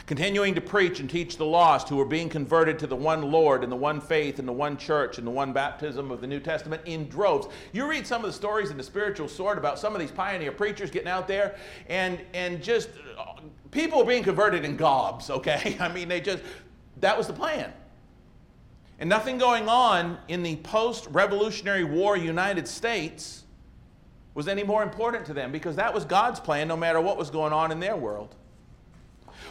Continuing 0.05 0.55
to 0.55 0.61
preach 0.61 0.99
and 0.99 1.09
teach 1.09 1.37
the 1.37 1.45
lost 1.45 1.89
who 1.89 1.99
are 1.99 2.05
being 2.05 2.29
converted 2.29 2.79
to 2.79 2.87
the 2.87 2.95
one 2.95 3.31
Lord 3.31 3.63
and 3.63 3.71
the 3.71 3.75
one 3.75 3.99
faith 3.99 4.39
and 4.39 4.47
the 4.47 4.53
one 4.53 4.77
church 4.77 5.17
and 5.17 5.27
the 5.27 5.31
one 5.31 5.51
baptism 5.53 6.11
of 6.11 6.21
the 6.21 6.27
New 6.27 6.39
Testament 6.39 6.81
in 6.85 7.09
droves. 7.09 7.47
You 7.73 7.89
read 7.89 8.07
some 8.07 8.23
of 8.23 8.27
the 8.27 8.33
stories 8.33 8.69
in 8.69 8.77
the 8.77 8.83
spiritual 8.83 9.27
sword 9.27 9.57
about 9.57 9.79
some 9.79 9.93
of 9.93 9.99
these 9.99 10.11
pioneer 10.11 10.51
preachers 10.51 10.91
getting 10.91 11.09
out 11.09 11.27
there 11.27 11.55
and, 11.89 12.19
and 12.33 12.63
just 12.63 12.89
uh, 13.17 13.41
people 13.71 14.01
are 14.01 14.05
being 14.05 14.23
converted 14.23 14.63
in 14.63 14.77
gobs, 14.77 15.29
okay? 15.29 15.75
I 15.79 15.89
mean, 15.89 16.07
they 16.07 16.21
just, 16.21 16.43
that 17.01 17.17
was 17.17 17.27
the 17.27 17.33
plan. 17.33 17.73
And 18.99 19.09
nothing 19.09 19.37
going 19.37 19.67
on 19.69 20.17
in 20.27 20.41
the 20.41 20.55
post 20.57 21.07
Revolutionary 21.11 21.83
War 21.83 22.17
United 22.17 22.67
States 22.67 23.43
was 24.33 24.47
any 24.47 24.63
more 24.63 24.83
important 24.83 25.25
to 25.25 25.33
them 25.33 25.51
because 25.51 25.75
that 25.75 25.93
was 25.93 26.05
God's 26.05 26.39
plan 26.39 26.67
no 26.67 26.77
matter 26.77 27.01
what 27.01 27.17
was 27.17 27.29
going 27.29 27.53
on 27.53 27.71
in 27.71 27.79
their 27.79 27.95
world. 27.95 28.35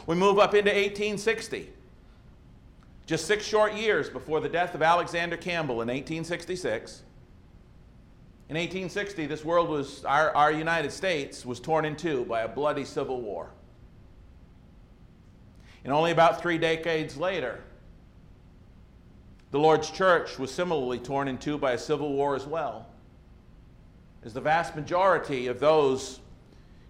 We 0.06 0.14
move 0.14 0.38
up 0.38 0.54
into 0.54 0.70
1860, 0.70 1.68
just 3.06 3.26
six 3.26 3.44
short 3.44 3.74
years 3.74 4.08
before 4.08 4.40
the 4.40 4.48
death 4.48 4.74
of 4.74 4.82
Alexander 4.82 5.36
Campbell 5.36 5.82
in 5.82 5.88
1866. 5.88 7.02
In 8.48 8.54
1860, 8.54 9.26
this 9.26 9.44
world 9.44 9.68
was, 9.68 10.04
our, 10.04 10.30
our 10.36 10.52
United 10.52 10.92
States 10.92 11.44
was 11.44 11.58
torn 11.58 11.84
in 11.84 11.96
two 11.96 12.24
by 12.26 12.42
a 12.42 12.48
bloody 12.48 12.84
civil 12.84 13.20
war. 13.20 13.50
And 15.82 15.92
only 15.92 16.12
about 16.12 16.40
three 16.40 16.58
decades 16.58 17.16
later, 17.16 17.60
the 19.50 19.58
Lord's 19.58 19.90
church 19.90 20.38
was 20.38 20.52
similarly 20.52 21.00
torn 21.00 21.26
in 21.26 21.38
two 21.38 21.58
by 21.58 21.72
a 21.72 21.78
civil 21.78 22.12
war 22.12 22.36
as 22.36 22.46
well. 22.46 22.86
As 24.24 24.32
the 24.32 24.40
vast 24.40 24.76
majority 24.76 25.48
of 25.48 25.58
those 25.58 26.20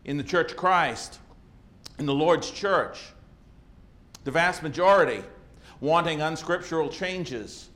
in 0.05 0.19
the 0.19 0.23
Church 0.23 0.53
of 0.53 0.57
Christ, 0.59 1.19
in 1.99 2.07
the 2.07 2.15
Lord's 2.15 2.51
church, 2.51 2.99
the 4.25 4.31
vast 4.31 4.63
majority 4.63 5.23
wanting 5.81 6.21
unscriptural 6.21 6.89
changes, 6.89 7.69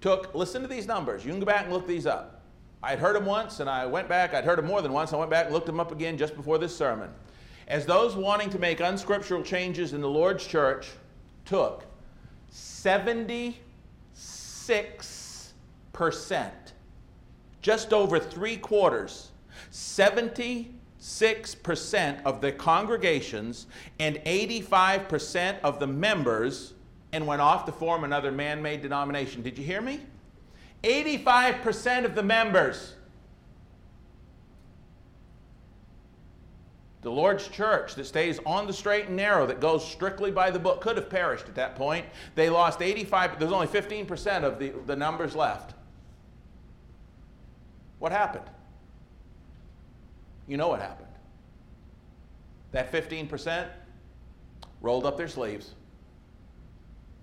took, 0.00 0.34
listen 0.34 0.62
to 0.62 0.68
these 0.68 0.86
numbers. 0.86 1.24
You 1.24 1.30
can 1.30 1.40
go 1.40 1.46
back 1.46 1.64
and 1.64 1.72
look 1.72 1.86
these 1.86 2.06
up. 2.06 2.42
I 2.82 2.90
had 2.90 2.98
heard 2.98 3.16
them 3.16 3.26
once 3.26 3.60
and 3.60 3.70
I 3.70 3.86
went 3.86 4.08
back, 4.08 4.34
I'd 4.34 4.44
heard 4.44 4.58
them 4.58 4.66
more 4.66 4.82
than 4.82 4.92
once. 4.92 5.12
I 5.12 5.16
went 5.16 5.30
back 5.30 5.46
and 5.46 5.54
looked 5.54 5.66
them 5.66 5.80
up 5.80 5.92
again 5.92 6.18
just 6.18 6.34
before 6.34 6.58
this 6.58 6.76
sermon 6.76 7.10
as 7.68 7.86
those 7.86 8.14
wanting 8.14 8.50
to 8.50 8.58
make 8.58 8.80
unscriptural 8.80 9.42
changes 9.42 9.92
in 9.92 10.00
the 10.00 10.08
Lord's 10.08 10.46
church 10.46 10.90
took 11.44 11.84
76%, 12.52 13.54
just 17.62 17.92
over 17.92 18.18
three 18.18 18.56
quarters, 18.56 19.30
76% 19.70 20.70
of 22.24 22.40
the 22.40 22.52
congregations 22.52 23.66
and 23.98 24.16
85% 24.16 25.60
of 25.60 25.78
the 25.78 25.86
members, 25.86 26.74
and 27.12 27.26
went 27.26 27.42
off 27.42 27.64
to 27.66 27.72
form 27.72 28.04
another 28.04 28.32
man 28.32 28.62
made 28.62 28.82
denomination. 28.82 29.42
Did 29.42 29.58
you 29.58 29.64
hear 29.64 29.80
me? 29.80 30.00
85% 30.82 32.04
of 32.04 32.14
the 32.14 32.22
members 32.22 32.94
The 37.02 37.10
Lord's 37.10 37.48
church 37.48 37.96
that 37.96 38.06
stays 38.06 38.38
on 38.46 38.68
the 38.68 38.72
straight 38.72 39.08
and 39.08 39.16
narrow, 39.16 39.44
that 39.46 39.60
goes 39.60 39.86
strictly 39.86 40.30
by 40.30 40.52
the 40.52 40.58
book, 40.60 40.80
could 40.80 40.96
have 40.96 41.10
perished 41.10 41.48
at 41.48 41.56
that 41.56 41.74
point. 41.74 42.06
They 42.36 42.48
lost 42.48 42.80
85, 42.80 43.40
there's 43.40 43.50
only 43.50 43.66
15% 43.66 44.44
of 44.44 44.60
the, 44.60 44.72
the 44.86 44.94
numbers 44.94 45.34
left. 45.34 45.74
What 47.98 48.12
happened? 48.12 48.48
You 50.52 50.58
know 50.58 50.68
what 50.68 50.80
happened. 50.80 51.08
That 52.72 52.92
15% 52.92 53.68
rolled 54.82 55.06
up 55.06 55.16
their 55.16 55.26
sleeves 55.26 55.70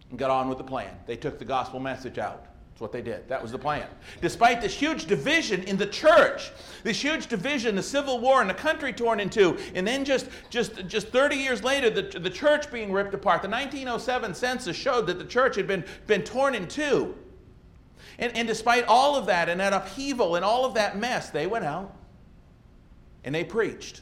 and 0.10 0.18
got 0.18 0.32
on 0.32 0.50
with 0.50 0.58
the 0.58 0.64
plan. 0.64 0.96
They 1.06 1.16
took 1.16 1.38
the 1.38 1.46
gospel 1.46 1.80
message 1.80 2.18
out. 2.18 2.48
That's 2.72 2.82
what 2.82 2.92
they 2.92 3.04
did. 3.04 3.30
That 3.30 3.40
was 3.40 3.52
the 3.52 3.60
plan. 3.60 3.86
Despite 4.20 4.62
this 4.62 4.74
huge 4.74 5.06
division 5.06 5.62
in 5.66 5.78
the 5.78 5.86
church, 5.86 6.50
this 6.82 7.04
huge 7.04 7.28
division, 7.28 7.76
the 7.76 7.84
civil 7.84 8.20
war, 8.20 8.42
and 8.42 8.50
the 8.50 8.56
country 8.56 8.92
torn 8.92 9.20
in 9.20 9.30
two, 9.30 9.60
and 9.76 9.86
then 9.86 10.06
just, 10.06 10.28
just, 10.50 10.88
just 10.88 11.10
30 11.10 11.36
years 11.36 11.64
later, 11.64 11.92
the, 11.92 12.18
the 12.18 12.32
church 12.32 12.72
being 12.72 12.92
ripped 12.92 13.14
apart. 13.14 13.44
The 13.44 13.50
1907 13.50 14.34
census 14.34 14.76
showed 14.76 15.06
that 15.06 15.20
the 15.20 15.26
church 15.26 15.56
had 15.56 15.68
been, 15.68 15.86
been 16.08 16.24
torn 16.24 16.56
in 16.56 16.68
two. 16.68 17.16
And, 18.18 18.36
and 18.36 18.48
despite 18.48 18.86
all 18.86 19.16
of 19.16 19.28
that 19.28 19.50
and 19.50 19.60
that 19.60 19.72
upheaval 19.72 20.36
and 20.36 20.44
all 20.44 20.66
of 20.66 20.74
that 20.74 20.98
mess, 20.98 21.30
they 21.30 21.46
went 21.46 21.66
out 21.66 21.96
and 23.24 23.34
they 23.34 23.44
preached. 23.44 24.02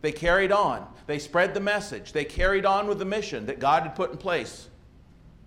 They 0.00 0.12
carried 0.12 0.52
on. 0.52 0.86
They 1.06 1.18
spread 1.18 1.54
the 1.54 1.60
message. 1.60 2.12
They 2.12 2.24
carried 2.24 2.64
on 2.64 2.86
with 2.86 2.98
the 2.98 3.04
mission 3.04 3.46
that 3.46 3.58
God 3.58 3.82
had 3.82 3.94
put 3.94 4.12
in 4.12 4.18
place 4.18 4.68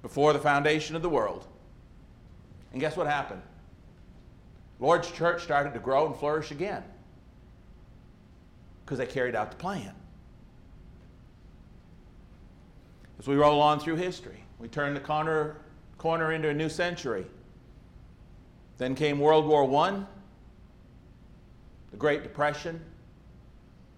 before 0.01 0.34
the 0.34 0.39
foundation 0.39 0.95
of 0.95 1.01
the 1.01 1.10
world. 1.10 1.47
And 2.71 2.81
guess 2.81 2.97
what 2.97 3.07
happened? 3.07 3.41
Lord's 4.79 5.12
church 5.12 5.43
started 5.43 5.73
to 5.73 5.79
grow 5.79 6.07
and 6.07 6.15
flourish 6.15 6.51
again 6.51 6.84
because 8.84 8.97
they 8.97 9.05
carried 9.05 9.36
out 9.36 9.51
the 9.51 9.57
plan. 9.57 9.93
As 13.19 13.27
we 13.27 13.36
roll 13.36 13.62
on 13.62 13.79
through 13.79 13.97
history, 13.97 14.43
we 14.57 14.67
turn 14.67 14.95
the 14.95 14.99
corner, 14.99 15.57
corner 15.99 16.31
into 16.31 16.49
a 16.49 16.53
new 16.53 16.69
century. 16.69 17.25
Then 18.79 18.95
came 18.95 19.19
World 19.19 19.45
War 19.45 19.63
I, 19.86 20.03
the 21.91 21.97
Great 21.97 22.23
Depression, 22.23 22.81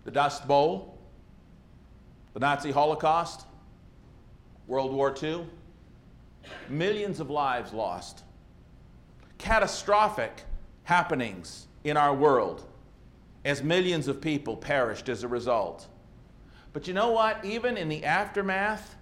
the 0.05 0.11
Dust 0.11 0.47
Bowl, 0.47 0.97
the 2.33 2.39
Nazi 2.39 2.71
Holocaust, 2.71 3.45
World 4.67 4.93
War 4.93 5.13
II. 5.21 5.45
Millions 6.69 7.19
of 7.19 7.29
lives 7.29 7.73
lost 7.73 8.23
catastrophic 9.37 10.43
happenings 10.83 11.67
in 11.83 11.97
our 11.97 12.13
world 12.13 12.65
as 13.45 13.61
millions 13.61 14.07
of 14.07 14.21
people 14.21 14.55
perished 14.55 15.09
as 15.09 15.23
a 15.23 15.27
result. 15.27 15.87
But 16.71 16.87
you 16.87 16.93
know 16.93 17.11
what? 17.11 17.43
Even 17.43 17.75
in 17.75 17.89
the 17.89 18.05
aftermath 18.05 18.95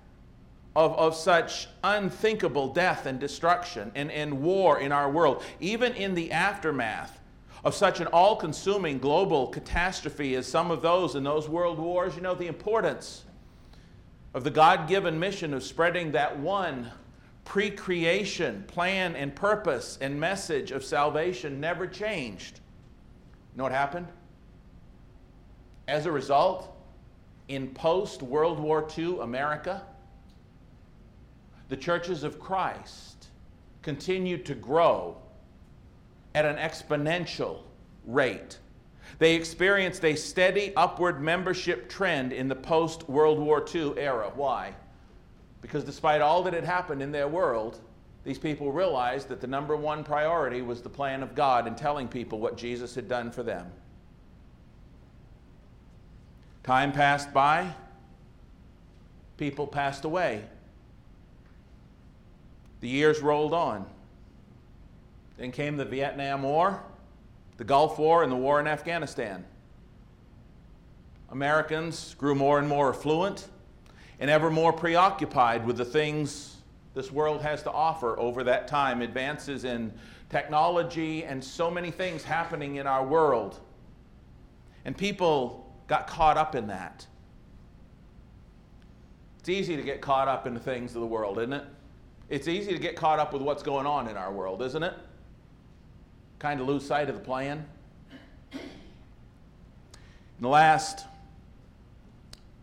of, 0.76 0.94
of 0.98 1.16
such 1.16 1.68
unthinkable 1.84 2.74
death 2.74 3.06
and 3.06 3.20
destruction 3.20 3.92
and, 3.94 4.12
and 4.12 4.42
war 4.42 4.80
in 4.80 4.92
our 4.92 5.10
world, 5.10 5.44
even 5.60 5.94
in 5.94 6.16
the 6.16 6.32
aftermath 6.32 7.21
of 7.64 7.76
such 7.76 8.00
an 8.00 8.08
all 8.08 8.36
consuming 8.36 8.98
global 8.98 9.48
catastrophe 9.48 10.36
as 10.36 10.48
some 10.48 10.72
of 10.72 10.82
those 10.82 11.16
in 11.16 11.24
those 11.24 11.48
world 11.48 11.78
wars, 11.78 12.16
you 12.16 12.22
know, 12.22 12.34
the 12.34 12.48
importance 12.48 13.24
of 14.34 14.44
the 14.44 14.50
God 14.50 14.88
given 14.88 15.20
mission 15.20 15.54
of 15.54 15.64
spreading 15.64 16.12
that 16.14 16.40
one 16.40 16.92
pre 17.46 17.70
creation 17.70 18.64
plan 18.68 19.16
and 19.16 19.36
purpose 19.36 19.98
and 20.02 20.20
message 20.20 20.72
of 20.72 20.84
salvation 20.84 21.60
never 21.60 21.86
changed. 21.86 22.60
You 23.54 23.58
know 23.58 23.64
what 23.64 23.74
happened? 23.74 24.08
As 25.88 26.06
a 26.06 26.12
result, 26.12 26.76
in 27.48 27.68
post 27.70 28.22
World 28.22 28.60
War 28.60 28.88
II 28.98 29.20
America, 29.20 29.84
the 31.70 31.78
churches 31.78 32.24
of 32.24 32.40
Christ 32.40 33.28
continued 33.82 34.46
to 34.46 34.56
grow 34.56 35.18
at 36.34 36.46
an 36.46 36.56
exponential 36.56 37.60
rate. 38.06 38.58
They 39.20 39.36
experienced 39.36 40.04
a 40.06 40.16
steady 40.16 40.74
upward 40.76 41.22
membership 41.22 41.90
trend 41.90 42.34
in 42.34 42.48
the 42.48 42.56
post 42.56 43.08
World 43.10 43.40
War 43.40 43.66
II 43.74 43.94
era. 43.98 44.32
Why? 44.34 44.74
Because 45.62 45.84
despite 45.84 46.22
all 46.22 46.44
that 46.44 46.54
had 46.54 46.64
happened 46.64 47.02
in 47.02 47.12
their 47.12 47.28
world, 47.28 47.80
these 48.24 48.38
people 48.38 48.72
realized 48.72 49.30
that 49.30 49.42
the 49.42 49.48
number 49.48 49.76
one 49.76 50.04
priority 50.04 50.62
was 50.62 50.82
the 50.82 50.90
plan 50.90 51.24
of 51.24 51.36
God 51.36 51.68
and 51.68 51.78
telling 51.78 52.08
people 52.08 52.40
what 52.40 52.58
Jesus 52.58 52.96
had 52.96 53.08
done 53.08 53.32
for 53.32 53.44
them. 53.44 53.68
Time 56.64 56.92
passed 56.92 57.34
by, 57.34 57.74
people 59.38 59.66
passed 59.66 60.06
away. 60.06 60.44
The 62.82 62.88
years 62.88 63.22
rolled 63.22 63.54
on. 63.54 63.88
Then 65.42 65.52
came 65.52 65.76
the 65.76 65.86
Vietnam 65.86 66.44
War, 66.44 66.84
the 67.58 67.64
Gulf 67.64 67.98
War, 67.98 68.22
and 68.22 68.32
the 68.32 68.36
war 68.36 68.60
in 68.60 68.68
Afghanistan. 68.68 69.44
Americans 71.32 72.14
grew 72.14 72.36
more 72.36 72.60
and 72.60 72.70
more 72.70 72.94
affluent 72.94 73.48
and 74.20 74.30
ever 74.30 74.52
more 74.52 74.72
preoccupied 74.72 75.66
with 75.66 75.78
the 75.78 75.86
things 75.86 76.58
this 76.94 77.12
world 77.12 77.42
has 77.42 77.64
to 77.64 77.72
offer 77.72 78.20
over 78.20 78.44
that 78.44 78.68
time 78.68 79.02
advances 79.02 79.64
in 79.64 79.92
technology 80.30 81.24
and 81.24 81.44
so 81.44 81.72
many 81.72 81.90
things 81.90 82.24
happening 82.24 82.76
in 82.76 82.86
our 82.86 83.04
world. 83.04 83.60
And 84.86 84.96
people 84.96 85.76
got 85.88 86.06
caught 86.06 86.38
up 86.38 86.54
in 86.54 86.68
that. 86.68 87.08
It's 89.40 89.50
easy 89.50 89.76
to 89.76 89.82
get 89.82 90.02
caught 90.02 90.28
up 90.28 90.46
in 90.46 90.54
the 90.54 90.60
things 90.60 90.94
of 90.94 91.02
the 91.02 91.08
world, 91.08 91.40
isn't 91.40 91.54
it? 91.54 91.66
It's 92.30 92.48
easy 92.48 92.74
to 92.74 92.80
get 92.80 92.96
caught 92.96 93.18
up 93.18 93.34
with 93.34 93.42
what's 93.42 93.64
going 93.64 93.88
on 93.88 94.08
in 94.08 94.16
our 94.18 94.32
world, 94.32 94.62
isn't 94.62 94.84
it? 94.84 94.94
Kind 96.42 96.60
of 96.60 96.66
lose 96.68 96.84
sight 96.84 97.08
of 97.08 97.14
the 97.14 97.22
plan. 97.22 97.64
In 98.52 98.60
the 100.40 100.48
last 100.48 101.06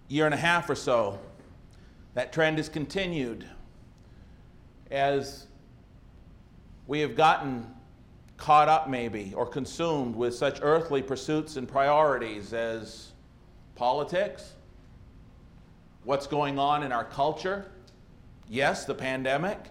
year 0.08 0.24
and 0.24 0.34
a 0.34 0.38
half 0.38 0.68
or 0.68 0.74
so, 0.74 1.20
that 2.14 2.32
trend 2.32 2.58
has 2.58 2.68
continued 2.68 3.48
as 4.90 5.46
we 6.88 6.98
have 6.98 7.14
gotten 7.14 7.72
caught 8.36 8.68
up, 8.68 8.88
maybe, 8.88 9.32
or 9.36 9.46
consumed 9.46 10.16
with 10.16 10.34
such 10.34 10.58
earthly 10.60 11.00
pursuits 11.00 11.56
and 11.56 11.68
priorities 11.68 12.52
as 12.52 13.12
politics, 13.76 14.54
what's 16.02 16.26
going 16.26 16.58
on 16.58 16.82
in 16.82 16.90
our 16.90 17.04
culture, 17.04 17.70
yes, 18.48 18.86
the 18.86 18.94
pandemic 18.94 19.70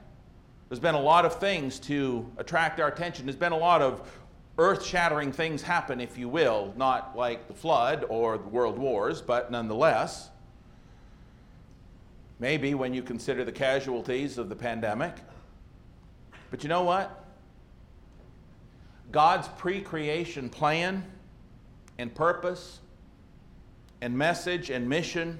there's 0.69 0.79
been 0.79 0.95
a 0.95 1.01
lot 1.01 1.25
of 1.25 1.39
things 1.39 1.79
to 1.79 2.29
attract 2.37 2.79
our 2.79 2.89
attention. 2.89 3.25
There's 3.25 3.37
been 3.37 3.53
a 3.53 3.57
lot 3.57 3.81
of 3.81 4.09
earth 4.57 4.85
shattering 4.85 5.31
things 5.31 5.61
happen, 5.61 6.01
if 6.01 6.17
you 6.17 6.27
will, 6.27 6.73
not 6.75 7.15
like 7.15 7.47
the 7.47 7.53
flood 7.53 8.05
or 8.09 8.37
the 8.37 8.47
world 8.47 8.77
wars, 8.77 9.21
but 9.21 9.49
nonetheless. 9.49 10.29
Maybe 12.39 12.73
when 12.73 12.93
you 12.93 13.01
consider 13.01 13.45
the 13.45 13.51
casualties 13.51 14.37
of 14.37 14.49
the 14.49 14.55
pandemic. 14.55 15.15
But 16.51 16.63
you 16.63 16.69
know 16.69 16.83
what? 16.83 17.23
God's 19.11 19.47
pre 19.47 19.81
creation 19.81 20.49
plan 20.49 21.05
and 21.97 22.13
purpose 22.13 22.79
and 24.01 24.17
message 24.17 24.69
and 24.69 24.87
mission 24.87 25.39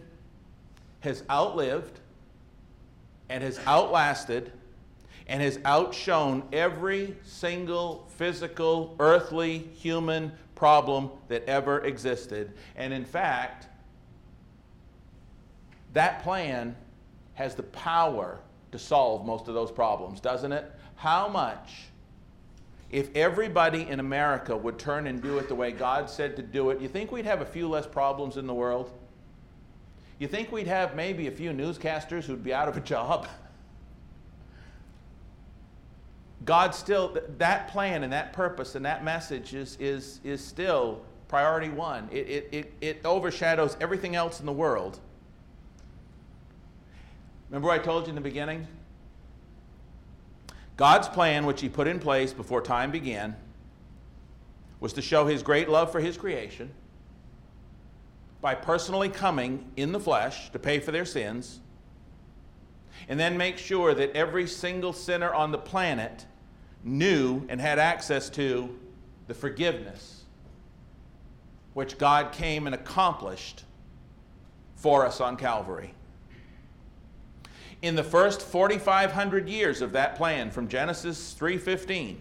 has 1.02 1.24
outlived 1.30 2.00
and 3.30 3.44
has 3.44 3.60
outlasted 3.68 4.52
and 5.28 5.42
has 5.42 5.60
outshone 5.66 6.44
every 6.54 7.16
single 7.24 8.08
physical, 8.16 8.96
earthly, 9.00 9.60
human 9.76 10.32
problem 10.56 11.12
that 11.28 11.44
ever 11.46 11.80
existed. 11.82 12.54
And 12.76 12.94
in 12.94 13.06
fact, 13.06 13.68
that 15.94 16.24
plan 16.24 16.76
has 17.34 17.56
the 17.56 17.64
power 17.64 18.40
to 18.72 18.80
solve 18.80 19.26
most 19.26 19.48
of 19.48 19.54
those 19.54 19.72
problems, 19.72 20.20
doesn't 20.20 20.52
it? 20.52 20.72
How 20.96 21.28
much, 21.28 21.86
if 22.90 23.14
everybody 23.16 23.88
in 23.88 24.00
America 24.00 24.56
would 24.56 24.80
turn 24.80 25.08
and 25.08 25.22
do 25.22 25.38
it 25.38 25.48
the 25.48 25.56
way 25.56 25.72
God 25.72 26.10
said 26.10 26.36
to 26.38 26.42
do 26.42 26.70
it, 26.70 26.82
you 26.82 26.88
think 26.88 27.12
we'd 27.12 27.26
have 27.26 27.42
a 27.42 27.46
few 27.46 27.68
less 27.68 27.86
problems 27.86 28.38
in 28.38 28.48
the 28.48 28.54
world? 28.54 28.92
You 30.20 30.28
think 30.28 30.52
we'd 30.52 30.68
have 30.68 30.96
maybe 30.96 31.28
a 31.28 31.32
few 31.32 31.52
newscasters 31.52 32.24
who'd 32.24 32.44
be 32.44 32.54
out 32.54 32.68
of 32.68 32.78
a 32.78 32.82
job? 32.82 33.28
God 36.46 36.74
still, 36.76 37.18
that 37.38 37.68
plan 37.70 38.04
and 38.04 38.14
that 38.14 38.34
purpose 38.34 38.76
and 38.76 38.86
that 38.86 39.04
message 39.04 39.54
is, 39.54 39.76
is, 39.80 40.20
is 40.24 40.44
still 40.44 41.02
priority 41.28 41.70
one. 41.70 42.08
It, 42.12 42.28
it, 42.28 42.50
it, 42.52 42.74
it 42.80 43.02
overshadows 43.04 43.76
everything 43.82 44.16
else 44.16 44.40
in 44.40 44.46
the 44.46 44.52
world. 44.54 45.00
Remember 47.50 47.70
I 47.70 47.80
told 47.80 48.04
you 48.04 48.10
in 48.10 48.16
the 48.16 48.22
beginning? 48.22 48.68
God's 50.76 51.08
plan, 51.08 51.46
which 51.46 51.62
He 51.62 51.70
put 51.70 51.88
in 51.88 52.00
place 52.00 52.34
before 52.34 52.62
time 52.62 52.92
began, 52.92 53.36
was 54.80 54.94
to 54.94 55.02
show 55.02 55.26
His 55.26 55.42
great 55.42 55.70
love 55.70 55.92
for 55.92 56.00
His 56.00 56.18
creation 56.18 56.72
by 58.42 58.54
personally 58.54 59.10
coming 59.10 59.72
in 59.76 59.92
the 59.92 60.00
flesh 60.00 60.52
to 60.52 60.60
pay 60.60 60.80
for 60.80 60.92
their 60.92 61.06
sins, 61.06 61.60
and 63.08 63.20
then 63.20 63.38
make 63.38 63.58
sure 63.58 63.94
that 63.94 64.16
every 64.16 64.48
single 64.48 64.94
sinner 64.94 65.34
on 65.34 65.52
the 65.52 65.58
planet 65.58 66.26
knew 66.84 67.46
and 67.50 67.62
had 67.62 67.80
access 67.80 68.30
to 68.30 68.78
the 69.28 69.34
forgiveness 69.34 70.24
which 71.74 71.98
God 71.98 72.32
came 72.32 72.66
and 72.66 72.74
accomplished 72.74 73.64
for 74.76 75.06
us 75.06 75.22
on 75.22 75.38
Calvary. 75.38 75.94
In 77.84 77.96
the 77.96 78.04
first 78.04 78.42
4500 78.42 79.48
years 79.48 79.82
of 79.82 79.92
that 79.92 80.16
plan 80.16 80.50
from 80.50 80.68
Genesis 80.68 81.36
3:15 81.36 82.20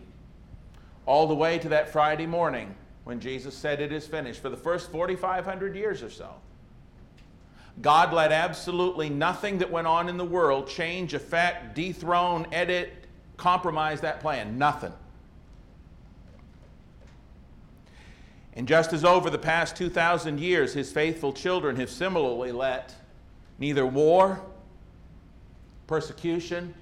all 1.07 1.27
the 1.27 1.35
way 1.35 1.59
to 1.59 1.71
that 1.71 1.89
Friday 1.89 2.27
morning 2.27 2.75
when 3.05 3.21
Jesus 3.21 3.57
said 3.57 3.81
it 3.81 3.93
is 3.93 4.07
finished 4.07 4.43
for 4.43 4.51
the 4.51 4.57
first 4.57 4.91
4500 4.91 5.75
years 5.75 6.03
or 6.03 6.11
so 6.11 6.35
God 7.83 8.13
let 8.13 8.33
absolutely 8.33 9.11
nothing 9.11 9.59
that 9.59 9.71
went 9.71 9.87
on 9.87 10.09
in 10.09 10.17
the 10.17 10.25
world 10.25 10.69
change, 10.69 11.13
affect, 11.15 11.75
dethrone, 11.75 12.47
edit, 12.51 12.93
compromise 13.37 14.01
that 14.01 14.21
plan. 14.21 14.57
Nothing. 14.57 14.93
And 18.55 18.67
just 18.67 18.95
as 18.95 19.05
over 19.05 19.29
the 19.29 19.39
past 19.39 19.77
2,000 19.77 20.41
years, 20.41 20.73
his 20.73 20.91
faithful 20.91 21.35
children 21.35 21.77
have 21.77 21.91
similarly 21.91 22.53
let 22.53 22.95
neither 23.59 23.85
war, 23.85 24.41
persecution, 25.87 26.75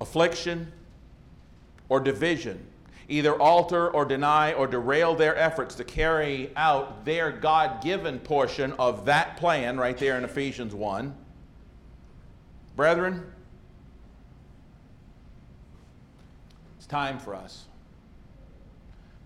affliction, 0.00 0.72
or 1.88 1.98
division 1.98 2.64
either 3.10 3.34
alter 3.34 3.90
or 3.90 4.04
deny 4.04 4.52
or 4.52 4.68
derail 4.68 5.16
their 5.16 5.36
efforts 5.36 5.74
to 5.74 5.84
carry 5.84 6.52
out 6.54 7.04
their 7.04 7.32
God 7.32 7.82
given 7.82 8.20
portion 8.20 8.72
of 8.74 9.04
that 9.06 9.36
plan 9.36 9.78
right 9.78 9.98
there 9.98 10.16
in 10.16 10.22
Ephesians 10.24 10.72
1. 10.74 11.12
Brethren, 12.76 13.26
it's 16.78 16.86
time 16.86 17.18
for 17.18 17.34
us 17.34 17.64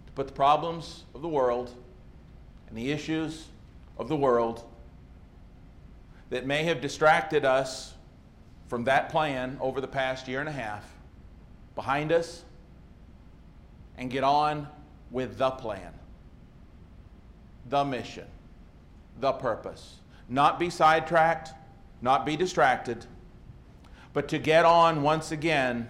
to 0.07 0.13
put 0.15 0.29
the 0.29 0.33
problems 0.33 1.05
of 1.15 1.21
the 1.21 1.29
world 1.29 1.71
and 2.69 2.79
the 2.79 2.91
issues 2.91 3.49
of 3.99 4.09
the 4.09 4.17
world 4.17 4.65
that 6.31 6.47
may 6.47 6.65
have 6.65 6.81
distracted 6.81 7.45
us 7.45 7.93
from 8.67 8.85
that 8.85 9.11
plan 9.11 9.59
over 9.61 9.83
the 9.83 9.87
past 9.87 10.27
year 10.27 10.41
and 10.41 10.49
a 10.49 10.53
half 10.53 10.85
behind 11.75 12.11
us 12.11 12.45
and 13.97 14.11
get 14.11 14.25
on 14.25 14.69
with 15.11 15.39
the 15.39 15.51
plan, 15.51 15.93
the 17.69 17.85
mission, 17.85 18.27
the 19.21 19.33
purpose. 19.33 19.97
Not 20.29 20.59
be 20.59 20.71
sidetracked, 20.71 21.51
not 22.01 22.27
be 22.27 22.37
distracted, 22.37 23.07
but 24.13 24.29
to 24.29 24.39
get 24.39 24.65
on 24.65 25.03
once 25.03 25.33
again 25.33 25.89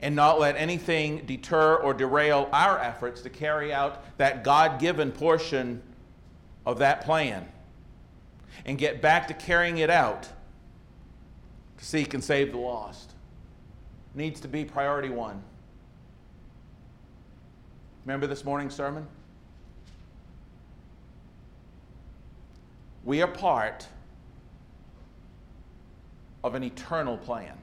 and 0.00 0.14
not 0.14 0.38
let 0.38 0.56
anything 0.56 1.24
deter 1.24 1.76
or 1.76 1.94
derail 1.94 2.48
our 2.52 2.78
efforts 2.78 3.22
to 3.22 3.30
carry 3.30 3.72
out 3.72 4.04
that 4.18 4.44
God 4.44 4.80
given 4.80 5.12
portion 5.12 5.82
of 6.66 6.78
that 6.78 7.02
plan 7.02 7.48
and 8.64 8.78
get 8.78 9.00
back 9.00 9.28
to 9.28 9.34
carrying 9.34 9.78
it 9.78 9.90
out 9.90 10.28
to 11.78 11.84
seek 11.84 12.14
and 12.14 12.22
save 12.22 12.52
the 12.52 12.58
lost. 12.58 13.12
Needs 14.14 14.40
to 14.40 14.48
be 14.48 14.64
priority 14.64 15.08
one. 15.08 15.42
Remember 18.04 18.26
this 18.26 18.44
morning's 18.44 18.74
sermon? 18.74 19.06
We 23.04 23.22
are 23.22 23.28
part 23.28 23.86
of 26.42 26.54
an 26.54 26.62
eternal 26.62 27.16
plan. 27.16 27.56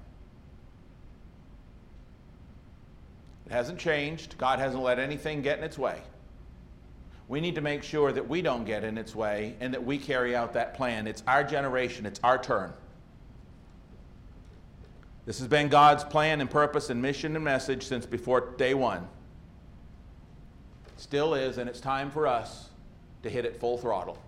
It 3.46 3.52
hasn't 3.52 3.80
changed. 3.80 4.38
God 4.38 4.60
hasn't 4.60 4.82
let 4.82 4.98
anything 4.98 5.42
get 5.42 5.58
in 5.58 5.64
its 5.64 5.78
way. 5.78 6.02
We 7.28 7.40
need 7.42 7.56
to 7.56 7.62
make 7.62 7.84
sure 7.84 8.12
that 8.12 8.28
we 8.28 8.42
don't 8.42 8.66
get 8.66 8.84
in 8.84 8.98
its 8.98 9.16
way 9.16 9.56
and 9.60 9.74
that 9.74 9.84
we 9.84 9.98
carry 9.98 10.36
out 10.36 10.54
that 10.54 10.74
plan. 10.74 11.08
It's 11.08 11.24
our 11.28 11.44
generation, 11.44 12.06
it's 12.06 12.20
our 12.24 12.42
turn. 12.42 12.74
This 15.26 15.40
has 15.40 15.48
been 15.48 15.70
God's 15.70 16.04
plan 16.04 16.42
and 16.42 16.50
purpose 16.50 16.90
and 16.90 17.02
mission 17.02 17.36
and 17.36 17.46
message 17.46 17.86
since 17.86 18.06
before 18.06 18.54
day 18.58 18.74
one. 18.74 19.08
Still 21.02 21.34
is, 21.34 21.58
and 21.58 21.68
it's 21.68 21.80
time 21.80 22.12
for 22.12 22.28
us 22.28 22.70
to 23.24 23.30
hit 23.30 23.44
it 23.44 23.60
full 23.60 23.80
throttle. 23.80 24.20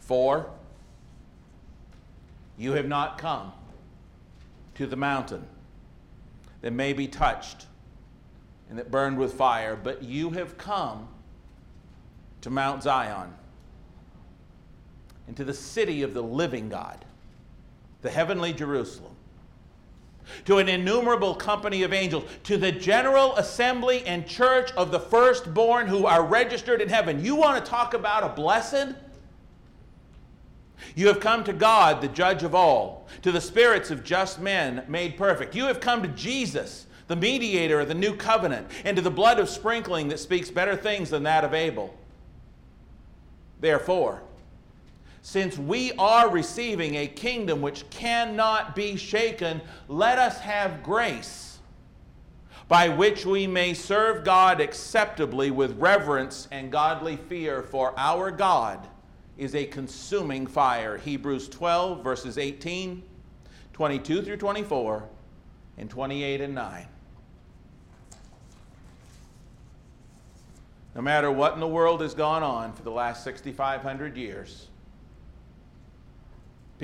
For, 0.00 0.48
you 2.56 2.72
have 2.72 2.88
not 2.88 3.18
come 3.18 3.52
to 4.76 4.86
the 4.86 4.96
mountain 4.96 5.44
that 6.62 6.72
may 6.72 6.94
be 6.94 7.06
touched 7.06 7.66
and 8.70 8.78
that 8.78 8.90
burned 8.90 9.18
with 9.18 9.34
fire, 9.34 9.76
but 9.76 10.02
you 10.02 10.30
have 10.30 10.56
come 10.56 11.06
to 12.40 12.48
Mount 12.48 12.82
Zion, 12.82 13.34
into 15.28 15.44
the 15.44 15.52
city 15.52 16.02
of 16.02 16.14
the 16.14 16.22
living 16.22 16.70
God, 16.70 17.04
the 18.00 18.10
heavenly 18.10 18.54
Jerusalem, 18.54 19.13
to 20.44 20.58
an 20.58 20.68
innumerable 20.68 21.34
company 21.34 21.82
of 21.82 21.92
angels, 21.92 22.24
to 22.44 22.56
the 22.56 22.72
general 22.72 23.36
assembly 23.36 24.04
and 24.06 24.26
church 24.26 24.70
of 24.72 24.90
the 24.90 25.00
firstborn 25.00 25.86
who 25.86 26.06
are 26.06 26.24
registered 26.24 26.80
in 26.80 26.88
heaven. 26.88 27.24
You 27.24 27.36
want 27.36 27.62
to 27.62 27.70
talk 27.70 27.94
about 27.94 28.24
a 28.24 28.28
blessed? 28.30 28.94
You 30.94 31.08
have 31.08 31.20
come 31.20 31.44
to 31.44 31.52
God, 31.52 32.00
the 32.00 32.08
judge 32.08 32.42
of 32.42 32.54
all, 32.54 33.08
to 33.22 33.32
the 33.32 33.40
spirits 33.40 33.90
of 33.90 34.04
just 34.04 34.40
men 34.40 34.84
made 34.88 35.16
perfect. 35.16 35.54
You 35.54 35.64
have 35.64 35.80
come 35.80 36.02
to 36.02 36.08
Jesus, 36.08 36.86
the 37.08 37.16
mediator 37.16 37.80
of 37.80 37.88
the 37.88 37.94
new 37.94 38.14
covenant, 38.14 38.70
and 38.84 38.96
to 38.96 39.02
the 39.02 39.10
blood 39.10 39.38
of 39.38 39.48
sprinkling 39.48 40.08
that 40.08 40.18
speaks 40.18 40.50
better 40.50 40.76
things 40.76 41.10
than 41.10 41.22
that 41.22 41.44
of 41.44 41.54
Abel. 41.54 41.94
Therefore, 43.60 44.22
since 45.24 45.56
we 45.56 45.90
are 45.92 46.28
receiving 46.28 46.96
a 46.96 47.06
kingdom 47.06 47.62
which 47.62 47.88
cannot 47.88 48.76
be 48.76 48.94
shaken, 48.94 49.58
let 49.88 50.18
us 50.18 50.38
have 50.40 50.82
grace 50.82 51.60
by 52.68 52.90
which 52.90 53.24
we 53.24 53.46
may 53.46 53.72
serve 53.72 54.22
God 54.22 54.60
acceptably 54.60 55.50
with 55.50 55.78
reverence 55.78 56.46
and 56.50 56.70
godly 56.70 57.16
fear, 57.16 57.62
for 57.62 57.94
our 57.96 58.30
God 58.30 58.86
is 59.38 59.54
a 59.54 59.64
consuming 59.64 60.46
fire. 60.46 60.98
Hebrews 60.98 61.48
12, 61.48 62.04
verses 62.04 62.36
18, 62.36 63.02
22 63.72 64.22
through 64.22 64.36
24, 64.36 65.08
and 65.78 65.88
28 65.88 66.42
and 66.42 66.54
9. 66.54 66.86
No 70.94 71.00
matter 71.00 71.32
what 71.32 71.54
in 71.54 71.60
the 71.60 71.66
world 71.66 72.02
has 72.02 72.12
gone 72.12 72.42
on 72.42 72.74
for 72.74 72.82
the 72.82 72.90
last 72.90 73.24
6,500 73.24 74.18
years, 74.18 74.68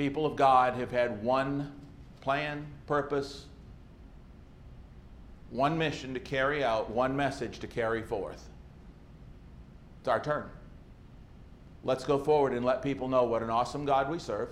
people 0.01 0.25
of 0.25 0.35
God 0.35 0.73
have 0.73 0.89
had 0.89 1.23
one 1.23 1.71
plan, 2.21 2.65
purpose, 2.87 3.45
one 5.51 5.77
mission 5.77 6.15
to 6.15 6.19
carry 6.19 6.63
out, 6.63 6.89
one 6.89 7.15
message 7.15 7.59
to 7.59 7.67
carry 7.67 8.01
forth. 8.01 8.49
It's 9.99 10.07
our 10.07 10.19
turn. 10.19 10.49
Let's 11.83 12.03
go 12.03 12.17
forward 12.17 12.53
and 12.53 12.65
let 12.65 12.81
people 12.81 13.09
know 13.09 13.25
what 13.25 13.43
an 13.43 13.51
awesome 13.51 13.85
God 13.85 14.09
we 14.09 14.17
serve, 14.17 14.49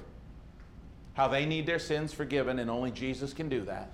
how 1.16 1.28
they 1.28 1.48
need 1.48 1.66
their 1.66 1.80
sins 1.80 2.14
forgiven, 2.14 2.60
and 2.60 2.70
only 2.70 2.92
Jesus 2.92 3.34
can 3.34 3.50
do 3.50 3.62
that. 3.62 3.90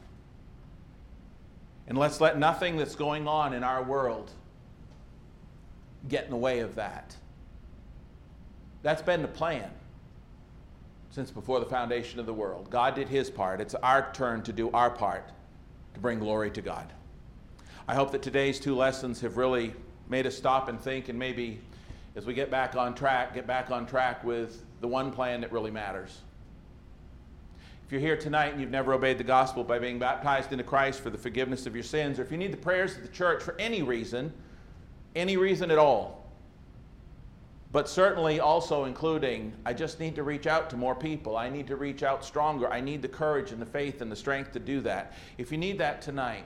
And 1.88 1.98
let's 1.98 2.20
let 2.20 2.38
nothing 2.38 2.76
that's 2.76 2.96
going 2.96 3.30
on 3.30 3.54
in 3.54 3.64
our 3.64 3.82
world 3.82 4.30
get 6.10 6.26
in 6.26 6.32
the 6.32 6.36
way 6.36 6.60
of 6.60 6.76
that. 6.76 7.16
That's 8.84 9.02
been 9.02 9.22
the 9.22 9.30
plan 9.30 9.72
since 11.16 11.32
before 11.32 11.62
the 11.62 11.66
foundation 11.66 12.20
of 12.20 12.26
the 12.26 12.34
world. 12.34 12.70
God 12.70 12.94
did 12.94 13.08
his 13.08 13.30
part. 13.30 13.62
It's 13.62 13.74
our 13.76 14.12
turn 14.12 14.44
to 14.44 14.52
do 14.52 14.70
our 14.72 14.90
part 14.90 15.30
to 15.94 16.00
bring 16.02 16.20
glory 16.20 16.52
to 16.52 16.62
God. 16.62 16.92
I 17.88 17.96
hope 17.96 18.12
that 18.12 18.22
today's 18.22 18.60
two 18.60 18.76
lessons 18.76 19.22
have 19.22 19.38
really 19.38 19.74
made 20.10 20.28
us 20.28 20.36
stop 20.36 20.68
and 20.68 20.78
think 20.78 21.08
and 21.08 21.18
maybe 21.18 21.62
as 22.18 22.26
we 22.26 22.34
get 22.34 22.52
back 22.52 22.76
on 22.76 22.94
track, 22.94 23.34
get 23.34 23.48
back 23.48 23.72
on 23.72 23.86
track 23.86 24.26
with 24.26 24.62
the 24.82 24.90
one 24.90 25.10
plan 25.10 25.40
that 25.40 25.54
really 25.54 25.72
matters. 25.72 26.20
If 27.86 27.94
you're 27.94 28.02
here 28.02 28.18
tonight 28.18 28.52
and 28.52 28.60
you've 28.60 28.70
never 28.70 28.94
obeyed 28.94 29.18
the 29.18 29.24
gospel 29.24 29.64
by 29.64 29.80
being 29.80 29.98
baptized 29.98 30.52
into 30.52 30.66
Christ 30.66 31.00
for 31.00 31.12
the 31.12 31.18
forgiveness 31.18 31.66
of 31.66 31.74
your 31.76 31.84
sins, 31.84 32.20
or 32.20 32.24
if 32.24 32.32
you 32.32 32.38
need 32.38 32.52
the 32.52 32.58
prayers 32.58 32.98
of 32.98 33.04
the 33.04 33.08
church 33.08 33.42
for 33.42 33.56
any 33.58 33.84
reason, 33.84 34.34
any 35.16 35.38
reason 35.38 35.72
at 35.72 35.78
all, 35.78 36.25
but 37.76 37.90
certainly 37.90 38.40
also 38.40 38.86
including, 38.86 39.52
I 39.66 39.74
just 39.74 40.00
need 40.00 40.16
to 40.16 40.24
reach 40.24 40.48
out 40.48 40.70
to 40.70 40.78
more 40.78 40.96
people. 40.96 41.36
I 41.36 41.50
need 41.50 41.68
to 41.68 41.76
reach 41.76 42.04
out 42.04 42.24
stronger. 42.24 42.72
I 42.72 42.80
need 42.80 43.02
the 43.02 43.10
courage 43.10 43.52
and 43.52 43.62
the 43.62 43.66
faith 43.66 44.00
and 44.00 44.10
the 44.10 44.16
strength 44.16 44.54
to 44.54 44.62
do 44.62 44.80
that. 44.80 45.12
If 45.38 45.52
you 45.52 45.58
need 45.58 45.78
that 45.80 46.02
tonight, 46.02 46.46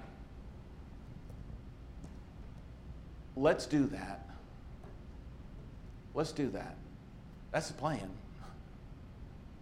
let's 3.36 3.68
do 3.68 3.86
that. 3.86 4.28
Let's 6.16 6.32
do 6.32 6.50
that. 6.50 6.76
That's 7.52 7.68
the 7.68 7.76
plan. 7.76 8.10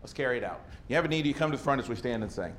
Let's 0.01 0.13
carry 0.13 0.37
it 0.37 0.45
out. 0.45 0.61
You 0.87 0.95
have 0.95 1.03
a 1.03 1.09
need, 1.09 1.25
you 1.25 1.33
come 1.33 1.51
to 1.51 1.57
the 1.57 1.63
front 1.63 1.81
as 1.81 1.89
we 1.89 1.97
stand 1.97 2.23
and 2.23 2.31
sing. 2.31 2.53